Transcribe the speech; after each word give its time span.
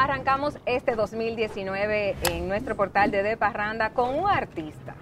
Arrancamos 0.00 0.56
este 0.64 0.94
2019 0.94 2.14
en 2.30 2.46
nuestro 2.46 2.76
portal 2.76 3.10
de 3.10 3.24
De 3.24 3.36
Parranda 3.36 3.90
con 3.90 4.14
un 4.16 4.28
artista 4.30 4.94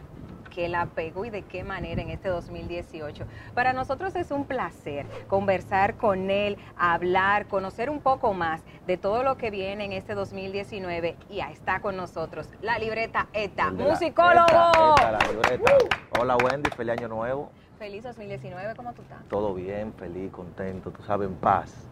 que 0.54 0.70
la 0.70 0.86
pegó 0.86 1.26
y 1.26 1.30
de 1.30 1.42
qué 1.42 1.64
manera 1.64 2.00
en 2.00 2.08
este 2.08 2.30
2018. 2.30 3.26
Para 3.52 3.74
nosotros 3.74 4.16
es 4.16 4.30
un 4.30 4.46
placer 4.46 5.04
conversar 5.28 5.96
con 5.98 6.30
él, 6.30 6.56
hablar, 6.78 7.46
conocer 7.46 7.90
un 7.90 8.00
poco 8.00 8.32
más 8.32 8.62
de 8.86 8.96
todo 8.96 9.22
lo 9.22 9.36
que 9.36 9.50
viene 9.50 9.84
en 9.84 9.92
este 9.92 10.14
2019 10.14 11.16
y 11.28 11.40
ahí 11.40 11.52
está 11.52 11.80
con 11.80 11.94
nosotros 11.98 12.48
la 12.62 12.78
libreta 12.78 13.26
ETA, 13.34 13.66
la- 13.66 13.70
musicólogo. 13.72 14.46
ETA, 14.46 14.94
ETA, 14.96 15.12
la 15.12 15.18
libreta. 15.30 15.72
Hola 16.18 16.36
Wendy, 16.38 16.70
feliz 16.70 16.92
año 16.98 17.08
nuevo. 17.08 17.50
Feliz 17.78 18.02
2019, 18.02 18.74
¿cómo 18.74 18.94
tú 18.94 19.02
estás? 19.02 19.18
Todo 19.28 19.52
bien, 19.52 19.92
feliz, 19.92 20.32
contento, 20.32 20.90
tú 20.90 21.02
sabes, 21.02 21.28
en 21.28 21.34
paz. 21.34 21.86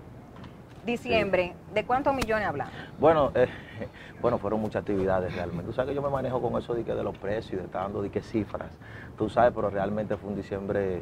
Diciembre, 0.85 1.55
¿de 1.73 1.85
cuántos 1.85 2.15
millones 2.15 2.47
hablamos? 2.47 2.75
Bueno, 2.99 3.31
eh, 3.35 3.47
bueno, 4.21 4.39
fueron 4.39 4.61
muchas 4.61 4.81
actividades 4.81 5.35
realmente. 5.35 5.65
Tú 5.65 5.73
sabes 5.73 5.91
que 5.91 5.95
yo 5.95 6.03
me 6.03 6.11
manejo 6.11 6.41
con 6.43 6.57
eso 6.61 6.75
de, 6.75 6.85
que 6.85 6.95
de 6.95 7.03
los 7.03 7.17
precios 7.17 7.53
y 7.55 7.57
de 7.57 7.69
dando 7.69 8.03
de 8.03 8.11
que 8.11 8.21
cifras. 8.21 8.71
Tú 9.17 9.29
sabes, 9.31 9.53
pero 9.55 9.71
realmente 9.71 10.17
fue 10.17 10.31
un 10.31 10.37
diciembre 10.37 11.01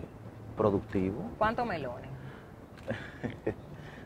productivo. 0.56 1.30
¿Cuántos 1.38 1.66
melones? 1.66 2.10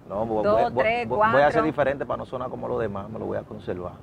No, 0.09 0.25
voy, 0.25 0.45
Dos, 0.45 0.73
voy- 0.73 0.85
tres, 0.85 1.09
voy- 1.09 1.19
voy 1.33 1.43
a 1.43 1.51
ser 1.51 1.65
diferente 1.65 2.07
para 2.07 2.19
no 2.19 2.27
sonar 2.27 2.49
como 2.49 2.69
los 2.69 2.79
demás, 2.79 3.11
me 3.11 3.19
lo 3.19 3.27
voy 3.27 3.39
a 3.39 3.43
conservar. 3.43 3.95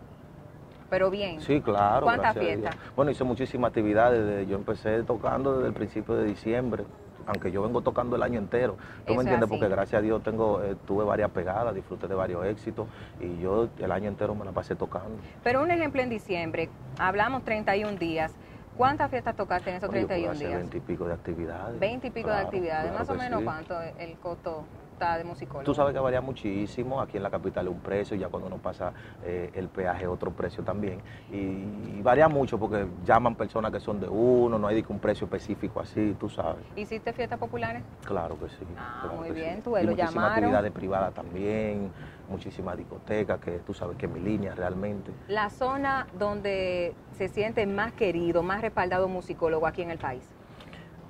Pero 0.90 1.10
bien. 1.10 1.40
Sí, 1.40 1.62
claro. 1.62 2.04
¿Cuántas 2.06 2.38
fiestas? 2.38 2.76
Bueno, 2.94 3.10
hice 3.12 3.24
muchísimas 3.24 3.70
actividades. 3.70 4.46
yo 4.50 4.58
empecé 4.58 5.02
tocando 5.04 5.54
desde 5.56 5.70
el 5.70 5.74
principio 5.74 6.16
de 6.16 6.26
diciembre, 6.26 6.84
aunque 7.26 7.52
yo 7.52 7.62
vengo 7.62 7.82
tocando 7.82 8.16
el 8.16 8.24
año 8.24 8.40
entero. 8.40 8.78
¿Tú 9.06 9.16
me 9.16 9.22
entiendes? 9.22 9.50
Porque 9.50 9.68
gracias 9.68 10.00
a 10.00 10.02
Dios 10.02 10.24
tengo, 10.24 10.64
eh, 10.64 10.76
tuve 10.86 11.04
varias 11.04 11.32
pegadas, 11.32 11.74
disfruté 11.74 12.08
de 12.08 12.16
varios 12.16 12.46
éxitos 12.46 12.88
y 13.20 13.40
yo 13.40 13.70
el 13.80 13.92
año 13.92 14.10
entero 14.10 14.36
me 14.36 14.46
la 14.46 14.52
pasé 14.52 14.76
tocando. 14.76 15.18
Pero 15.44 15.62
un 15.62 15.72
ejemplo 15.72 16.02
en 16.02 16.10
diciembre, 16.10 16.70
hablamos 16.98 17.44
31 17.44 17.98
días. 17.98 18.34
¿Cuántas 18.76 19.12
fiestas 19.12 19.36
tocaste 19.36 19.70
en 19.70 19.76
esos 19.76 19.90
Bueno, 19.90 20.02
yo 20.02 20.08
pude 20.08 20.16
31 20.16 20.32
hacer 20.32 20.48
días? 20.48 20.60
20 20.62 20.78
y 20.78 20.82
pico 20.82 21.06
de 21.06 21.14
actividades. 21.14 21.80
20 21.80 22.08
y 22.08 22.10
pico 22.10 22.30
de 22.30 22.38
actividades, 22.38 22.92
claro 22.92 23.00
más 23.00 23.10
o 23.10 23.16
menos 23.16 23.40
sí. 23.40 23.46
cuánto 23.46 23.80
el 24.00 24.18
costo 24.18 24.64
está 25.04 25.18
de 25.18 25.24
musicólogo. 25.24 25.64
Tú 25.66 25.74
sabes 25.74 25.94
que 25.94 26.00
varía 26.00 26.22
muchísimo, 26.22 27.02
aquí 27.02 27.18
en 27.18 27.24
la 27.24 27.30
capital 27.30 27.68
es 27.68 27.74
un 27.74 27.80
precio, 27.80 28.16
ya 28.18 28.30
cuando 28.30 28.48
uno 28.48 28.58
pasa 28.58 28.94
eh, 29.24 29.52
el 29.54 29.68
peaje 29.68 30.08
otro 30.08 30.32
precio 30.32 30.64
también. 30.64 31.00
Y, 31.32 31.36
y 31.38 32.02
varía 32.02 32.28
mucho 32.28 32.58
porque 32.58 32.86
llaman 33.06 33.36
personas 33.36 33.72
que 33.72 33.80
son 33.80 34.00
de 34.00 34.08
uno, 34.08 34.58
no 34.58 34.68
hay 34.68 34.76
de 34.76 34.84
que 34.84 34.92
un 34.92 35.00
precio 35.00 35.26
específico 35.26 35.80
así, 35.80 36.16
tú 36.20 36.30
sabes. 36.30 36.64
¿Hiciste 36.76 37.14
fiestas 37.14 37.40
populares? 37.40 37.84
Claro 38.06 38.38
que 38.40 38.48
sí. 38.50 38.66
Ah, 38.78 39.00
claro 39.02 39.18
muy 39.18 39.28
que 39.30 39.34
bien, 39.34 39.56
sí. 39.58 39.62
tú, 39.64 39.72
lo 39.72 39.82
Y 39.82 39.86
muchísimas 39.86 40.14
llamaron. 40.14 40.34
actividades 40.38 40.72
privadas 40.72 41.14
también, 41.14 41.92
muchísimas 42.30 42.78
discotecas, 42.78 43.40
que 43.40 43.52
tú 43.60 43.74
sabes 43.74 43.98
que 43.98 44.06
es 44.06 44.12
mi 44.12 44.20
línea 44.20 44.56
realmente. 44.56 45.12
La 45.28 45.50
zona 45.50 46.08
donde 46.18 46.94
se 47.18 47.28
siente 47.28 47.66
más 47.66 47.94
querido, 47.94 48.44
más 48.44 48.62
respaldado 48.62 49.08
musicólogo 49.08 49.68
aquí 49.68 49.82
en 49.82 49.92
el 49.92 49.98
país. 49.98 50.24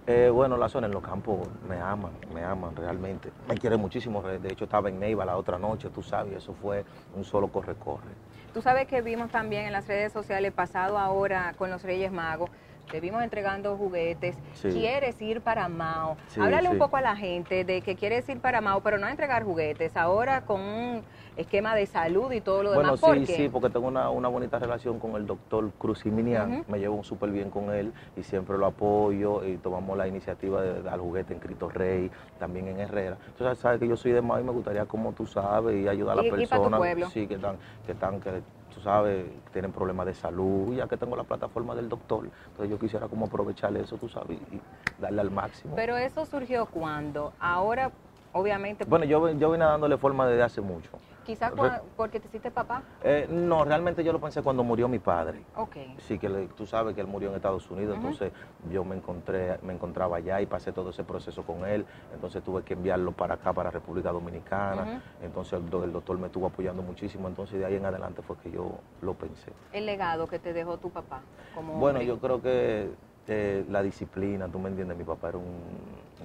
Eh, 0.05 0.29
bueno, 0.29 0.57
la 0.57 0.67
zona 0.67 0.87
en 0.87 0.93
los 0.93 1.01
campos 1.01 1.47
me 1.67 1.79
aman, 1.79 2.11
me 2.33 2.43
aman 2.43 2.75
realmente. 2.75 3.31
Me 3.47 3.55
quieren 3.55 3.79
muchísimo. 3.79 4.21
De 4.21 4.51
hecho, 4.51 4.65
estaba 4.65 4.89
en 4.89 4.99
Neiva 4.99 5.23
la 5.23 5.37
otra 5.37 5.57
noche, 5.57 5.89
tú 5.89 6.03
sabes, 6.03 6.35
eso 6.35 6.53
fue 6.53 6.83
un 7.15 7.23
solo 7.23 7.47
corre-corre. 7.47 8.11
Tú 8.53 8.61
sabes 8.61 8.85
que 8.85 9.01
vimos 9.01 9.31
también 9.31 9.65
en 9.65 9.71
las 9.71 9.87
redes 9.87 10.11
sociales, 10.11 10.51
pasado 10.51 10.97
ahora 10.97 11.53
con 11.57 11.69
los 11.69 11.83
Reyes 11.83 12.11
Magos, 12.11 12.51
te 12.91 12.99
vimos 12.99 13.23
entregando 13.23 13.77
juguetes. 13.77 14.35
Sí. 14.55 14.69
Quieres 14.71 15.21
ir 15.21 15.41
para 15.41 15.69
Mao. 15.69 16.17
Sí, 16.27 16.41
Háblale 16.41 16.69
un 16.69 16.77
poco 16.77 16.97
a 16.97 17.01
la 17.01 17.15
gente 17.15 17.63
de 17.63 17.81
que 17.81 17.95
quieres 17.95 18.27
ir 18.27 18.41
para 18.41 18.59
Mao, 18.59 18.81
pero 18.81 18.97
no 18.97 19.07
entregar 19.07 19.43
juguetes, 19.43 19.95
ahora 19.95 20.41
con 20.41 20.59
un 20.59 21.03
esquema 21.35 21.75
de 21.75 21.85
salud 21.85 22.31
y 22.31 22.41
todo 22.41 22.63
lo 22.63 22.69
Bueno, 22.73 22.89
demás. 22.89 23.01
¿Por 23.01 23.17
sí, 23.19 23.25
sí, 23.25 23.49
porque 23.49 23.69
tengo 23.69 23.87
una, 23.87 24.09
una 24.09 24.27
bonita 24.27 24.59
relación 24.59 24.99
con 24.99 25.15
el 25.15 25.25
doctor 25.25 25.71
Cruz 25.77 26.05
Minian. 26.05 26.63
Me 26.67 26.79
llevo 26.79 27.03
súper 27.03 27.31
bien 27.31 27.49
con 27.49 27.73
él 27.73 27.93
y 28.15 28.23
siempre 28.23 28.57
lo 28.57 28.65
apoyo 28.65 29.43
y 29.45 29.57
tomamos 29.57 29.97
la 29.97 30.07
iniciativa 30.07 30.61
de 30.61 30.81
dar 30.81 30.99
juguete 30.99 31.33
en 31.33 31.39
Cristo 31.39 31.69
Rey, 31.69 32.11
también 32.39 32.67
en 32.67 32.79
Herrera. 32.79 33.17
Entonces, 33.27 33.59
sabes 33.59 33.79
que 33.79 33.87
yo 33.87 33.97
soy 33.97 34.11
de 34.11 34.21
Mao 34.21 34.39
y 34.39 34.43
me 34.43 34.51
gustaría, 34.51 34.85
como 34.85 35.13
tú 35.13 35.25
sabes, 35.25 35.75
y 35.75 35.87
ayudar 35.87 36.19
a 36.19 36.23
las 36.23 36.31
personas 36.31 36.81
sí, 37.11 37.27
que 37.27 37.35
están, 37.35 37.57
que 37.85 37.91
están, 37.91 38.19
que 38.19 38.41
tú 38.73 38.81
sabes, 38.81 39.25
tienen 39.51 39.71
problemas 39.71 40.05
de 40.05 40.13
salud, 40.13 40.75
ya 40.75 40.87
que 40.87 40.97
tengo 40.97 41.15
la 41.15 41.23
plataforma 41.23 41.75
del 41.75 41.89
doctor. 41.89 42.25
Entonces 42.25 42.69
yo 42.69 42.79
quisiera 42.79 43.07
como 43.07 43.27
aprovechar 43.27 43.75
eso, 43.77 43.97
tú 43.97 44.09
sabes, 44.09 44.39
y 44.51 44.59
darle 44.99 45.21
al 45.21 45.31
máximo. 45.31 45.75
Pero 45.75 45.95
eso 45.97 46.25
surgió 46.25 46.65
cuando, 46.65 47.33
ahora, 47.39 47.91
obviamente, 48.31 48.85
bueno, 48.85 49.05
yo, 49.05 49.29
yo 49.31 49.51
vine 49.51 49.65
dándole 49.65 49.97
forma 49.97 50.27
desde 50.27 50.43
hace 50.43 50.61
mucho. 50.61 50.89
Quizás 51.25 51.51
porque 51.95 52.19
te 52.19 52.27
hiciste 52.27 52.51
papá. 52.51 52.83
Eh, 53.03 53.27
no, 53.29 53.63
realmente 53.65 54.03
yo 54.03 54.11
lo 54.13 54.19
pensé 54.19 54.41
cuando 54.41 54.63
murió 54.63 54.87
mi 54.87 54.99
padre. 54.99 55.43
Ok. 55.55 55.77
Sí, 55.99 56.17
que 56.17 56.27
le- 56.27 56.47
tú 56.47 56.65
sabes 56.65 56.95
que 56.95 57.01
él 57.01 57.07
murió 57.07 57.29
en 57.29 57.35
Estados 57.35 57.69
Unidos, 57.69 57.95
entonces 57.95 58.31
yo 58.71 58.83
me 58.83 58.95
encontré, 58.95 59.57
me 59.61 59.73
encontraba 59.73 60.17
allá 60.17 60.41
y 60.41 60.45
pasé 60.47 60.71
todo 60.71 60.89
ese 60.89 61.03
proceso 61.03 61.43
con 61.43 61.65
él, 61.65 61.85
entonces 62.13 62.43
tuve 62.43 62.63
que 62.63 62.73
enviarlo 62.73 63.11
para 63.11 63.35
acá, 63.35 63.53
para 63.53 63.69
República 63.69 64.11
Dominicana, 64.11 65.01
entonces 65.21 65.53
el, 65.53 65.83
el 65.83 65.91
doctor 65.93 66.17
me 66.17 66.27
estuvo 66.27 66.47
apoyando 66.47 66.81
muchísimo, 66.81 67.27
entonces 67.27 67.59
de 67.59 67.65
ahí 67.65 67.75
en 67.75 67.85
adelante 67.85 68.21
fue 68.23 68.35
que 68.37 68.51
yo 68.51 68.71
lo 69.01 69.13
pensé. 69.13 69.51
El 69.71 69.85
legado 69.85 70.27
que 70.27 70.39
te 70.39 70.51
dejó 70.51 70.77
tu 70.77 70.89
papá 70.89 71.21
como 71.53 71.73
Bueno, 71.79 71.99
hombre. 71.99 72.05
yo 72.07 72.19
creo 72.19 72.41
que 72.41 72.89
eh, 73.27 73.63
la 73.69 73.81
disciplina, 73.81 74.47
tú 74.47 74.59
me 74.59 74.69
entiendes, 74.69 74.97
mi 74.97 75.03
papá 75.03 75.29
era 75.29 75.37
un, 75.37 75.45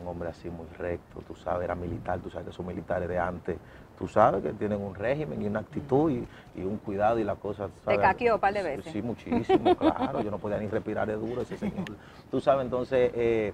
un 0.02 0.08
hombre 0.08 0.28
así 0.30 0.48
muy 0.50 0.66
recto, 0.78 1.20
tú 1.26 1.34
sabes, 1.36 1.64
era 1.64 1.74
militar, 1.74 2.18
tú 2.20 2.28
sabes 2.30 2.46
que 2.46 2.50
esos 2.50 2.66
militares 2.66 3.08
de 3.08 3.18
antes, 3.18 3.56
tú 3.98 4.08
sabes 4.08 4.42
que 4.42 4.52
tienen 4.52 4.80
un 4.82 4.94
régimen 4.94 5.40
y 5.42 5.46
una 5.46 5.60
actitud 5.60 6.10
y, 6.10 6.26
y 6.60 6.64
un 6.64 6.76
cuidado 6.78 7.18
y 7.18 7.24
la 7.24 7.36
cosa. 7.36 7.68
¿sabes? 7.84 8.00
caqueó 8.00 8.34
un 8.34 8.40
par 8.40 8.52
de 8.54 8.62
veces. 8.62 8.92
Sí, 8.92 9.00
muchísimo, 9.02 9.76
claro, 9.78 10.22
yo 10.22 10.30
no 10.30 10.38
podía 10.38 10.58
ni 10.58 10.66
respirar 10.68 11.06
de 11.06 11.14
duro 11.14 11.42
ese 11.42 11.56
señor. 11.56 11.86
Tú 12.30 12.40
sabes, 12.40 12.64
entonces, 12.64 13.12
eh, 13.14 13.52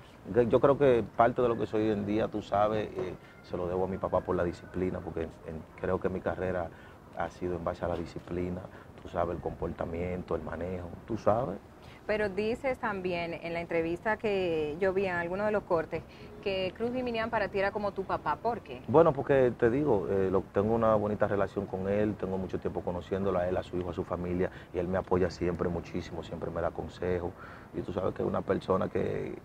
yo 0.49 0.59
creo 0.61 0.78
que 0.78 1.05
parte 1.16 1.43
de 1.43 1.49
lo 1.49 1.59
que 1.59 1.66
soy 1.66 1.82
hoy 1.82 1.91
en 1.91 2.06
día, 2.06 2.28
tú 2.28 2.41
sabes, 2.41 2.88
eh, 2.97 3.15
se 3.43 3.56
lo 3.59 3.69
debo 3.69 3.84
a 3.84 3.88
mi 3.88 3.99
papá 3.99 4.21
por 4.21 4.37
la 4.37 4.44
disciplina, 4.44 5.00
porque 5.00 5.22
en- 5.22 5.62
creo 5.81 6.00
que 6.00 6.09
mi 6.09 6.21
carrera 6.21 6.71
ha 7.19 7.28
sido 7.31 7.56
en 7.56 7.65
base 7.65 7.84
a 7.84 7.88
la 7.88 7.97
disciplina, 7.97 8.62
tú 9.03 9.09
sabes, 9.11 9.37
el 9.37 9.43
comportamiento, 9.43 10.34
el 10.34 10.43
manejo, 10.43 10.88
tú 11.06 11.19
sabes. 11.19 11.59
Pero 12.06 12.28
dices 12.28 12.78
también 12.78 13.34
en 13.42 13.54
la 13.54 13.60
entrevista 13.60 14.16
que 14.16 14.76
yo 14.78 14.92
vi 14.92 15.06
en 15.06 15.15
alguno 15.15 15.44
de 15.47 15.53
los 15.53 15.62
cortes 15.65 16.03
que 16.42 16.72
Cruz 16.76 16.92
Jiminian 16.92 17.31
para 17.31 17.48
ti 17.48 17.59
era 17.59 17.70
como 17.70 17.92
tu 17.92 18.04
papá. 18.04 18.37
¿Por 18.37 18.60
qué? 18.60 18.82
Bueno, 18.87 19.15
porque 19.15 19.53
te 19.59 19.70
digo, 19.70 20.06
eh, 20.10 20.28
lo- 20.31 20.43
tengo 20.53 20.75
una 20.75 20.94
bonita 20.97 21.26
relación 21.26 21.64
con 21.66 21.88
él, 21.88 22.14
tengo 22.16 22.37
mucho 22.37 22.59
tiempo 22.59 22.82
conociéndolo 22.82 23.38
a 23.38 23.48
él, 23.48 23.56
a 23.56 23.62
su 23.62 23.78
hijo, 23.78 23.88
a 23.91 23.94
su 23.94 24.04
familia, 24.04 24.50
y 24.75 24.78
él 24.78 24.87
me 24.87 24.98
apoya 24.98 25.31
siempre 25.31 25.70
muchísimo, 25.70 26.22
siempre 26.22 26.50
me 26.50 26.60
da 26.60 26.70
consejos. 26.70 27.32
Y 27.72 27.81
tú 27.81 27.94
sabes 27.94 28.14
que 28.14 28.22
es 28.22 28.28
una 28.28 28.43
persona 28.43 28.88
que 28.91 29.38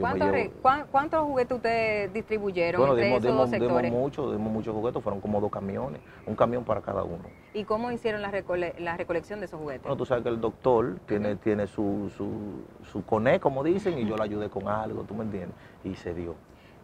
¿Cuántos, 0.00 0.28
llevo... 0.32 0.88
¿Cuántos 0.90 1.24
juguetes 1.24 1.56
ustedes 1.56 2.12
distribuyeron 2.12 2.80
Bueno, 2.80 2.94
entre 2.94 3.06
dimos, 3.06 3.24
esos 3.24 3.36
dos 3.36 3.50
dimos 3.50 3.68
sectores? 3.68 3.92
mucho, 3.92 4.32
dimos 4.32 4.52
muchos 4.52 4.74
juguetes, 4.74 5.02
fueron 5.02 5.20
como 5.20 5.40
dos 5.40 5.50
camiones, 5.50 6.00
un 6.26 6.34
camión 6.34 6.64
para 6.64 6.80
cada 6.80 7.02
uno. 7.02 7.24
¿Y 7.54 7.64
cómo 7.64 7.90
hicieron 7.90 8.22
la, 8.22 8.30
recole- 8.30 8.78
la 8.78 8.96
recolección 8.96 9.40
de 9.40 9.46
esos 9.46 9.58
juguetes? 9.60 9.82
Bueno, 9.82 9.96
tú 9.96 10.04
sabes 10.04 10.22
que 10.22 10.28
el 10.30 10.40
doctor 10.40 10.96
tiene, 11.06 11.36
tiene 11.36 11.66
su, 11.66 12.10
su, 12.16 12.64
su 12.84 13.04
coné, 13.04 13.40
como 13.40 13.64
dicen, 13.64 13.98
y 13.98 14.06
yo 14.06 14.16
le 14.16 14.24
ayudé 14.24 14.48
con 14.50 14.68
algo, 14.68 15.04
¿tú 15.04 15.14
me 15.14 15.24
entiendes? 15.24 15.56
Y 15.84 15.94
se 15.94 16.14
dio. 16.14 16.34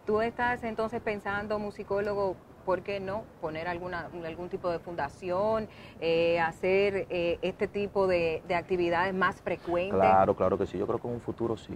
¿Tú 0.05 0.21
estás 0.21 0.63
entonces 0.63 1.01
pensando, 1.01 1.59
musicólogo, 1.59 2.35
por 2.65 2.81
qué 2.81 2.99
no 2.99 3.23
poner 3.41 3.67
alguna, 3.67 4.09
algún 4.25 4.49
tipo 4.49 4.69
de 4.69 4.79
fundación, 4.79 5.67
eh, 5.99 6.39
hacer 6.39 7.07
eh, 7.09 7.37
este 7.41 7.67
tipo 7.67 8.07
de, 8.07 8.41
de 8.47 8.55
actividades 8.55 9.13
más 9.13 9.41
frecuentes? 9.41 9.91
Claro, 9.91 10.35
claro 10.35 10.57
que 10.57 10.65
sí. 10.65 10.77
Yo 10.77 10.87
creo 10.87 10.99
que 10.99 11.07
en 11.07 11.13
un 11.15 11.21
futuro 11.21 11.55
sí, 11.57 11.73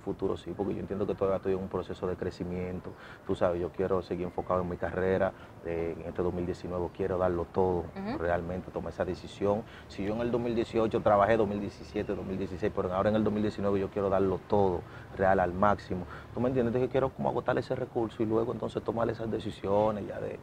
un 0.00 0.04
futuro 0.04 0.36
sí, 0.36 0.52
porque 0.56 0.74
yo 0.74 0.80
entiendo 0.80 1.06
que 1.06 1.14
todavía 1.14 1.36
estoy 1.36 1.52
en 1.52 1.58
un 1.58 1.68
proceso 1.68 2.06
de 2.06 2.16
crecimiento. 2.16 2.90
Tú 3.26 3.34
sabes, 3.34 3.60
yo 3.60 3.70
quiero 3.70 4.02
seguir 4.02 4.24
enfocado 4.24 4.62
en 4.62 4.68
mi 4.68 4.76
carrera. 4.76 5.32
eh, 5.66 5.94
en 6.00 6.08
este 6.08 6.22
2019 6.22 6.88
quiero 6.96 7.18
darlo 7.18 7.46
todo, 7.52 7.84
realmente 8.18 8.70
tomar 8.70 8.92
esa 8.92 9.04
decisión. 9.04 9.62
Si 9.88 10.02
yo 10.02 10.14
en 10.14 10.22
el 10.22 10.30
2018 10.30 11.00
trabajé 11.02 11.36
2017, 11.36 12.14
2016, 12.14 12.72
pero 12.74 12.92
ahora 12.94 13.10
en 13.10 13.16
el 13.16 13.24
2019 13.24 13.78
yo 13.78 13.90
quiero 13.90 14.08
darlo 14.08 14.40
todo, 14.48 14.80
real 15.18 15.38
al 15.38 15.52
máximo. 15.52 16.06
¿Tú 16.32 16.40
me 16.40 16.48
entiendes? 16.48 16.70
Entonces 16.72 16.90
quiero 16.90 17.10
como 17.10 17.28
agotar 17.28 17.58
ese 17.58 17.74
recurso 17.74 18.22
y 18.22 18.26
luego 18.26 18.52
entonces 18.52 18.82
tomar 18.82 19.10
esas 19.10 19.30
decisiones 19.30 20.06
ya 20.06 20.18
de, 20.18 20.38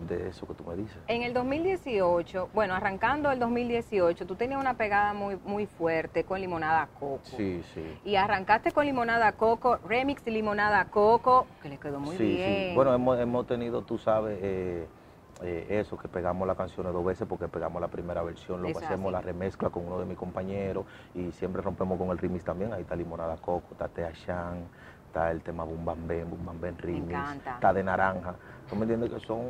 de 0.00 0.28
eso 0.28 0.46
que 0.46 0.54
tú 0.54 0.64
me 0.64 0.76
dices. 0.76 0.96
En 1.08 1.22
el 1.22 1.32
2018, 1.32 2.50
bueno, 2.52 2.74
arrancando 2.74 3.30
el 3.30 3.38
2018, 3.38 4.26
tú 4.26 4.34
tenías 4.34 4.60
una 4.60 4.74
pegada 4.74 5.14
muy, 5.14 5.38
muy 5.44 5.66
fuerte 5.66 6.24
con 6.24 6.40
Limonada 6.40 6.88
Coco. 6.98 7.20
Sí, 7.24 7.62
sí. 7.74 7.98
Y 8.04 8.16
arrancaste 8.16 8.72
con 8.72 8.86
Limonada 8.86 9.32
Coco, 9.32 9.78
remix 9.88 10.24
de 10.24 10.30
Limonada 10.32 10.84
Coco, 10.86 11.46
que 11.62 11.68
le 11.68 11.78
quedó 11.78 12.00
muy 12.00 12.16
sí, 12.16 12.24
bien. 12.24 12.70
Sí. 12.70 12.74
Bueno, 12.74 12.94
hemos, 12.94 13.18
hemos 13.18 13.46
tenido, 13.46 13.82
tú 13.82 13.98
sabes, 13.98 14.38
eh, 14.42 14.86
eh, 15.42 15.66
eso, 15.68 15.98
que 15.98 16.08
pegamos 16.08 16.46
la 16.46 16.54
canción 16.54 16.90
dos 16.90 17.04
veces 17.04 17.26
porque 17.28 17.46
pegamos 17.48 17.80
la 17.80 17.88
primera 17.88 18.22
versión, 18.22 18.62
luego 18.62 18.78
hacemos 18.78 19.12
la 19.12 19.20
remezcla 19.20 19.68
con 19.68 19.86
uno 19.86 19.98
de 19.98 20.06
mis 20.06 20.16
compañeros 20.16 20.86
y 21.14 21.30
siempre 21.32 21.60
rompemos 21.60 21.98
con 21.98 22.10
el 22.10 22.18
remix 22.18 22.44
también. 22.44 22.72
Ahí 22.72 22.82
está 22.82 22.96
Limonada 22.96 23.36
Coco, 23.36 23.68
está 23.72 23.88
Tea 23.88 24.12
Shan, 24.14 24.66
está 25.16 25.30
el 25.30 25.40
tema 25.42 25.64
Boom 25.64 25.84
Bam 25.84 26.06
Bam, 26.06 26.28
Boom 26.30 26.44
Bam 26.44 26.60
Bam 26.60 26.76
Remix, 26.78 27.18
está 27.54 27.72
de 27.72 27.82
naranja. 27.82 28.34
¿Tú 28.68 28.76
me 28.76 28.82
entiendes 28.82 29.10
que 29.10 29.20
son 29.26 29.40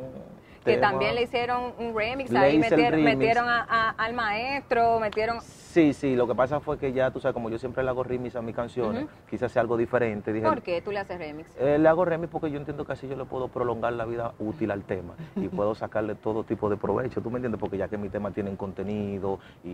Que 0.63 0.77
también 0.77 1.15
le 1.15 1.23
hicieron 1.23 1.73
un 1.77 1.95
remix, 1.95 2.29
Le 2.29 2.39
ahí 2.39 2.57
metieron, 2.57 2.91
remix. 2.99 3.17
metieron 3.17 3.49
a- 3.49 3.65
a- 3.69 3.89
al 3.91 4.13
maestro, 4.13 4.99
metieron... 4.99 5.39
Sí, 5.77 5.93
sí, 5.93 6.15
lo 6.15 6.25
que 6.27 6.33
pasa 6.33 6.59
fue 6.59 6.79
que 6.79 6.91
ya, 6.91 7.11
tú 7.11 7.19
sabes, 7.19 7.35
como 7.35 7.51
yo 7.51 7.59
siempre 7.59 7.83
le 7.83 7.89
hago 7.91 8.03
remix 8.03 8.35
a 8.35 8.41
mis 8.41 8.55
canciones, 8.55 9.05
quise 9.29 9.45
hacer 9.45 9.59
algo 9.59 9.77
diferente. 9.77 10.33
Dije, 10.33 10.47
¿Por 10.47 10.63
qué 10.63 10.81
tú 10.81 10.89
le 10.91 10.97
haces 10.97 11.19
remix? 11.19 11.55
Eh, 11.55 11.77
le 11.77 11.87
hago 11.87 12.03
remix 12.03 12.31
porque 12.31 12.49
yo 12.49 12.57
entiendo 12.57 12.83
que 12.83 12.93
así 12.93 13.07
yo 13.07 13.15
le 13.15 13.25
puedo 13.25 13.47
prolongar 13.47 13.93
la 13.93 14.05
vida 14.05 14.33
útil 14.39 14.71
al 14.71 14.81
tema 14.81 15.13
y 15.35 15.47
puedo 15.49 15.75
sacarle 15.75 16.15
todo 16.15 16.43
tipo 16.43 16.67
de 16.67 16.77
provecho, 16.77 17.21
¿tú 17.21 17.29
me 17.29 17.35
entiendes? 17.37 17.59
Porque 17.59 17.77
ya 17.77 17.87
que 17.89 17.97
mis 17.99 18.11
temas 18.11 18.33
tienen 18.33 18.55
contenido 18.55 19.37
y, 19.63 19.69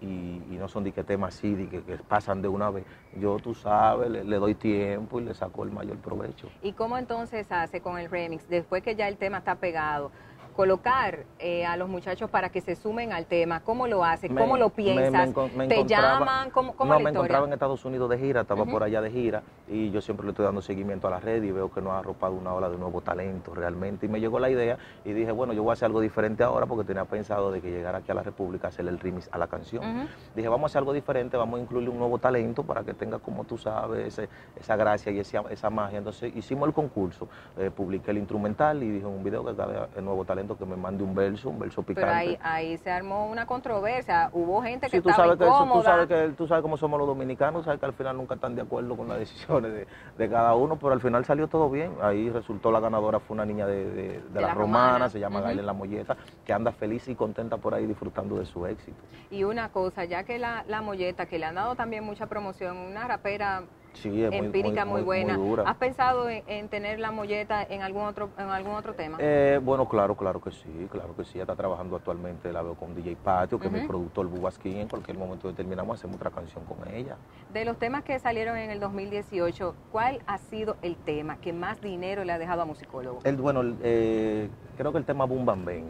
y- 0.00 0.42
y 0.50 0.56
no 0.58 0.66
son 0.66 0.82
de 0.82 0.90
que 0.90 1.04
temas 1.04 1.36
así, 1.36 1.54
de 1.54 1.68
que, 1.68 1.82
que 1.84 1.98
pasan 1.98 2.42
de 2.42 2.48
una 2.48 2.70
vez, 2.70 2.84
yo, 3.20 3.36
tú 3.38 3.54
sabes, 3.54 4.10
le, 4.10 4.24
le 4.24 4.36
doy 4.40 4.56
tiempo 4.56 5.20
y 5.20 5.24
le 5.24 5.34
saco 5.34 5.62
el 5.62 5.70
mayor 5.70 5.98
provecho. 5.98 6.48
¿Y 6.62 6.72
cómo 6.72 6.98
entonces 6.98 7.46
hace 7.52 7.80
con 7.80 7.96
el 8.00 8.10
remix, 8.10 8.48
después 8.48 8.82
que 8.82 8.96
ya 8.96 9.06
el 9.06 9.18
tema 9.18 9.38
está 9.38 9.54
pegado? 9.54 10.10
Colocar 10.54 11.24
eh, 11.40 11.66
a 11.66 11.76
los 11.76 11.88
muchachos 11.88 12.30
para 12.30 12.48
que 12.48 12.60
se 12.60 12.76
sumen 12.76 13.12
al 13.12 13.26
tema, 13.26 13.60
¿cómo 13.64 13.88
lo 13.88 14.04
hace? 14.04 14.28
Me- 14.28 14.40
¿Cómo 14.40 14.56
lo 14.56 14.66
me 14.68 14.74
piensas? 14.74 15.34
me 15.56 15.66
¿Te 15.66 15.84
llaman? 15.84 16.50
¿Cómo, 16.50 16.76
cómo 16.76 16.92
no, 16.92 16.98
la 17.00 17.04
me 17.04 17.10
encontraba 17.10 17.44
en 17.46 17.52
Estados 17.52 17.84
Unidos 17.84 18.08
de 18.08 18.18
gira, 18.18 18.42
estaba 18.42 18.64
por 18.64 18.84
allá 18.84 19.00
de 19.00 19.10
gira 19.10 19.42
y 19.66 19.90
yo 19.90 20.00
siempre 20.00 20.24
le 20.26 20.30
estoy 20.30 20.44
dando 20.44 20.62
seguimiento 20.62 21.08
a 21.08 21.10
la 21.10 21.18
red 21.18 21.42
y 21.42 21.50
veo 21.50 21.72
que 21.72 21.80
nos 21.80 21.92
ha 21.94 21.98
arropado 21.98 22.34
una 22.34 22.54
ola 22.54 22.68
de 22.70 22.76
nuevo 22.78 23.00
talento 23.00 23.52
realmente. 23.52 24.06
Y 24.06 24.08
me 24.08 24.20
llegó 24.20 24.38
la 24.38 24.48
idea 24.48 24.78
y 25.04 25.12
dije, 25.12 25.32
bueno, 25.32 25.52
yo 25.54 25.64
voy 25.64 25.70
a 25.70 25.72
hacer 25.72 25.86
algo 25.86 26.00
diferente 26.00 26.44
ahora 26.44 26.66
porque 26.66 26.84
tenía 26.84 27.04
pensado 27.04 27.50
de 27.50 27.60
que 27.60 27.72
llegara 27.72 27.98
aquí 27.98 28.12
a 28.12 28.14
la 28.14 28.22
República 28.22 28.68
a 28.68 28.70
hacerle 28.70 28.92
el 28.92 29.00
remix 29.00 29.28
a 29.32 29.38
la 29.38 29.48
canción. 29.48 30.08
Dije, 30.36 30.48
vamos 30.48 30.64
a 30.64 30.66
hacer 30.70 30.78
algo 30.78 30.92
diferente, 30.92 31.36
vamos 31.36 31.58
a 31.58 31.62
incluirle 31.64 31.90
un 31.90 31.98
nuevo 31.98 32.18
talento 32.18 32.62
para 32.62 32.84
que 32.84 32.94
tenga, 32.94 33.18
como 33.18 33.42
tú 33.42 33.58
sabes, 33.58 34.06
ese- 34.06 34.28
esa 34.54 34.76
gracia 34.76 35.10
y 35.10 35.18
esa, 35.18 35.40
esa 35.50 35.68
magia. 35.68 35.98
Entonces 35.98 36.34
hicimos 36.36 36.68
el 36.68 36.74
concurso, 36.74 37.28
eh, 37.58 37.72
publiqué 37.74 38.12
el 38.12 38.18
instrumental 38.18 38.80
y 38.84 38.88
dije 38.88 39.06
en 39.06 39.12
un 39.12 39.24
video 39.24 39.44
que 39.44 39.54
cada 39.56 39.88
el 39.96 40.04
nuevo 40.04 40.24
talento 40.24 40.43
que 40.48 40.66
me 40.66 40.76
mande 40.76 41.02
un 41.02 41.14
verso, 41.14 41.48
un 41.48 41.58
verso 41.58 41.82
picante. 41.82 42.00
Pero 42.00 42.12
ahí, 42.12 42.38
ahí 42.42 42.78
se 42.78 42.90
armó 42.90 43.26
una 43.30 43.46
controversia, 43.46 44.28
hubo 44.32 44.62
gente 44.62 44.86
que 44.90 44.96
Sí, 44.96 45.00
tú 45.00 45.08
estaba 45.08 45.24
sabes, 45.24 45.38
que 45.38 45.44
eso, 45.44 45.52
tú 45.54 45.64
incómoda. 45.64 45.82
sabes 45.82 46.08
que 46.08 46.28
tú 46.36 46.46
sabes 46.46 46.62
cómo 46.62 46.76
somos 46.76 46.98
los 46.98 47.08
dominicanos, 47.08 47.64
sabes 47.64 47.80
que 47.80 47.86
al 47.86 47.94
final 47.94 48.16
nunca 48.16 48.34
están 48.34 48.54
de 48.54 48.62
acuerdo 48.62 48.96
con 48.96 49.08
las 49.08 49.18
decisiones 49.18 49.72
de, 49.72 49.86
de 50.16 50.30
cada 50.30 50.54
uno, 50.54 50.76
pero 50.78 50.92
al 50.92 51.00
final 51.00 51.24
salió 51.24 51.48
todo 51.48 51.70
bien. 51.70 51.92
Ahí 52.02 52.28
resultó 52.30 52.70
la 52.70 52.80
ganadora, 52.80 53.18
fue 53.20 53.34
una 53.34 53.46
niña 53.46 53.66
de, 53.66 53.84
de, 53.90 54.20
de 54.20 54.40
la 54.40 54.48
la 54.48 54.54
Romana. 54.54 54.98
romana, 54.98 55.08
se 55.10 55.18
llama 55.20 55.40
Ujú. 55.40 55.48
Gaila 55.48 55.62
La 55.62 55.72
Molleta, 55.72 56.16
que 56.44 56.52
anda 56.52 56.72
feliz 56.72 57.08
y 57.08 57.14
contenta 57.14 57.56
por 57.56 57.74
ahí 57.74 57.86
disfrutando 57.86 58.36
de 58.38 58.44
su 58.46 58.66
éxito. 58.66 59.02
Y 59.30 59.44
una 59.44 59.68
cosa, 59.70 60.04
ya 60.04 60.24
que 60.24 60.38
la, 60.38 60.64
la 60.68 60.80
molleta, 60.82 61.26
que 61.26 61.38
le 61.38 61.46
han 61.46 61.54
dado 61.54 61.74
también 61.74 62.04
mucha 62.04 62.26
promoción, 62.26 62.76
una 62.76 63.06
rapera 63.08 63.62
Sí, 63.94 64.22
es 64.22 64.30
muy- 64.30 64.46
empírica 64.46 64.84
muy, 64.84 65.02
buena. 65.02 65.36
dura. 65.36 65.64
¿Has 65.66 65.76
pensado 65.76 66.28
en, 66.28 66.42
en 66.46 66.68
tener 66.68 66.98
la 66.98 67.10
molleta 67.10 67.62
en 67.62 67.82
algún 67.82 68.02
otro 68.02 68.28
en 68.38 68.48
algún 68.48 68.74
otro 68.74 68.94
tema? 68.94 69.16
Eh, 69.20 69.60
bueno, 69.62 69.88
claro, 69.88 70.16
claro 70.16 70.40
que 70.40 70.50
sí, 70.50 70.88
claro 70.90 71.14
que 71.16 71.24
sí. 71.24 71.40
Está 71.40 71.54
trabajando 71.54 71.96
actualmente, 71.96 72.52
la 72.52 72.62
veo 72.62 72.74
con 72.74 72.94
DJ 72.94 73.16
Patio, 73.16 73.58
que 73.58 73.66
es 73.68 73.72
mi 73.72 73.86
productor 73.86 74.26
Bubasquín. 74.26 74.78
En 74.78 74.88
cualquier 74.88 75.16
momento 75.16 75.48
determinamos, 75.48 75.98
hacemos 75.98 76.16
otra 76.16 76.30
canción 76.30 76.64
con 76.64 76.76
ella. 76.92 77.16
De 77.52 77.64
los 77.64 77.78
temas 77.78 78.02
que 78.04 78.18
salieron 78.18 78.56
en 78.56 78.70
el 78.70 78.80
2018, 78.80 79.74
¿cuál 79.92 80.20
ha 80.26 80.38
sido 80.38 80.76
el 80.82 80.96
tema 80.96 81.36
que 81.36 81.52
más 81.52 81.80
dinero 81.80 82.24
le 82.24 82.32
ha 82.32 82.38
dejado 82.38 82.62
a 82.62 82.64
musicólogo? 82.64 83.20
El, 83.24 83.36
bueno, 83.36 83.60
el, 83.60 83.76
eh, 83.82 84.48
creo 84.76 84.92
que 84.92 84.98
el 84.98 85.04
tema 85.04 85.24
Boom 85.24 85.46
Bam 85.46 85.64
Bam, 85.64 85.84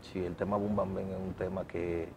sí, 0.00 0.24
el 0.24 0.36
tema 0.36 0.56
Boom 0.56 0.76
Bam 0.76 0.94
Bam 0.94 1.04
es 1.10 1.18
un 1.18 1.34
tema 1.34 1.66
que 1.66 2.08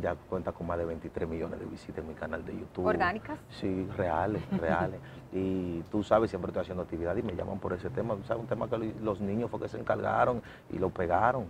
ya 0.00 0.14
cuenta 0.14 0.52
con 0.52 0.66
más 0.66 0.78
de 0.78 0.84
23 0.84 1.28
millones 1.28 1.58
de 1.58 1.66
visitas 1.66 1.98
en 1.98 2.08
mi 2.08 2.14
canal 2.14 2.44
de 2.44 2.52
YouTube. 2.52 2.86
¿Orgánicas? 2.86 3.38
Sí, 3.50 3.86
reales, 3.96 4.42
reales. 4.60 5.00
Y 5.32 5.80
tú 5.90 6.02
sabes, 6.02 6.30
siempre 6.30 6.50
estoy 6.50 6.62
haciendo 6.62 6.82
actividad 6.82 7.16
y 7.16 7.22
me 7.22 7.34
llaman 7.34 7.58
por 7.58 7.72
ese 7.72 7.90
tema. 7.90 8.16
¿Sabes? 8.26 8.42
Un 8.42 8.48
tema 8.48 8.68
que 8.68 8.94
los 9.02 9.20
niños 9.20 9.50
fue 9.50 9.60
que 9.60 9.68
se 9.68 9.78
encargaron 9.78 10.42
y 10.70 10.78
lo 10.78 10.90
pegaron. 10.90 11.46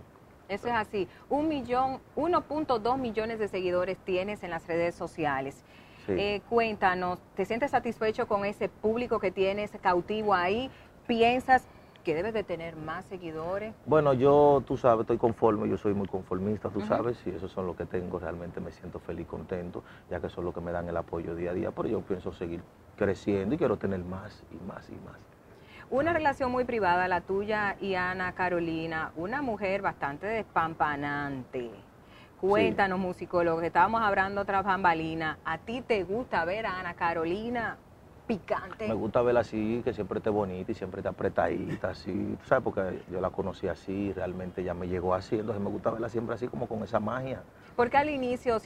Eso 0.47 0.67
es 0.67 0.73
así. 0.73 1.07
Un 1.29 1.47
millón, 1.47 1.99
1.2 2.15 2.97
millones 2.97 3.37
de 3.39 3.47
seguidores 3.47 3.97
tienes 3.99 4.43
en 4.43 4.49
las 4.49 4.65
redes 4.65 4.95
sociales. 4.95 5.63
Sí. 6.07 6.13
Eh, 6.13 6.41
cuéntanos, 6.49 7.19
¿te 7.35 7.45
sientes 7.45 7.69
satisfecho 7.71 8.27
con 8.27 8.45
ese 8.45 8.67
público 8.67 9.19
que 9.19 9.31
tienes 9.31 9.71
cautivo 9.79 10.33
ahí? 10.33 10.71
¿Piensas 11.05 11.67
que 12.03 12.13
debes 12.15 12.33
de 12.33 12.43
tener 12.43 12.75
más 12.75 13.05
seguidores? 13.05 13.73
Bueno, 13.85 14.13
yo, 14.13 14.63
tú 14.65 14.77
sabes, 14.77 15.01
estoy 15.01 15.17
conforme, 15.17 15.69
yo 15.69 15.77
soy 15.77 15.93
muy 15.93 16.07
conformista, 16.07 16.69
tú 16.69 16.81
sabes, 16.81 17.21
y 17.25 17.29
esos 17.29 17.51
son 17.51 17.67
los 17.67 17.75
que 17.75 17.85
tengo, 17.85 18.19
realmente 18.19 18.59
me 18.59 18.71
siento 18.71 18.99
feliz, 18.99 19.27
contento, 19.27 19.83
ya 20.09 20.19
que 20.19 20.29
son 20.29 20.45
los 20.45 20.53
que 20.53 20.61
me 20.61 20.71
dan 20.71 20.87
el 20.87 20.97
apoyo 20.97 21.35
día 21.35 21.51
a 21.51 21.53
día, 21.53 21.71
pero 21.71 21.87
yo 21.89 22.01
pienso 22.01 22.31
seguir 22.31 22.61
creciendo 22.95 23.55
y 23.55 23.57
quiero 23.57 23.77
tener 23.77 23.99
más 23.99 24.43
y 24.51 24.67
más 24.67 24.89
y 24.89 24.95
más. 25.05 25.19
Una 25.89 26.13
relación 26.13 26.51
muy 26.51 26.65
privada, 26.65 27.07
la 27.07 27.21
tuya 27.21 27.75
y 27.81 27.95
Ana 27.95 28.33
Carolina, 28.33 29.11
una 29.15 29.41
mujer 29.41 29.81
bastante 29.81 30.27
despampanante. 30.27 31.71
Cuéntanos, 32.39 32.99
musicólogo, 32.99 33.59
que 33.59 33.67
estábamos 33.67 34.01
hablando 34.01 34.45
tras 34.45 34.63
bambalina. 34.63 35.39
¿A 35.43 35.57
ti 35.57 35.81
te 35.81 36.03
gusta 36.03 36.45
ver 36.45 36.67
a 36.67 36.79
Ana 36.79 36.93
Carolina 36.93 37.77
picante? 38.29 38.87
Me 38.87 38.93
gusta 38.93 39.23
verla 39.23 39.39
así, 39.39 39.81
que 39.83 39.91
siempre 39.91 40.19
esté 40.19 40.29
bonita 40.29 40.71
y 40.71 40.75
siempre 40.75 40.99
esté 40.99 41.09
apretadita, 41.09 41.89
así, 41.89 42.37
tú 42.39 42.47
sabes, 42.47 42.63
porque 42.63 43.01
yo 43.11 43.19
la 43.19 43.31
conocí 43.31 43.67
así, 43.67 44.13
realmente 44.13 44.63
ya 44.63 44.75
me 44.75 44.87
llegó 44.87 45.15
así, 45.15 45.39
entonces 45.39 45.61
me 45.63 45.69
gusta 45.71 45.89
verla 45.89 46.09
siempre 46.09 46.35
así, 46.35 46.47
como 46.47 46.67
con 46.67 46.83
esa 46.83 46.99
magia. 46.99 47.41
Porque 47.75 47.97
al 47.97 48.07
inicio 48.07 48.59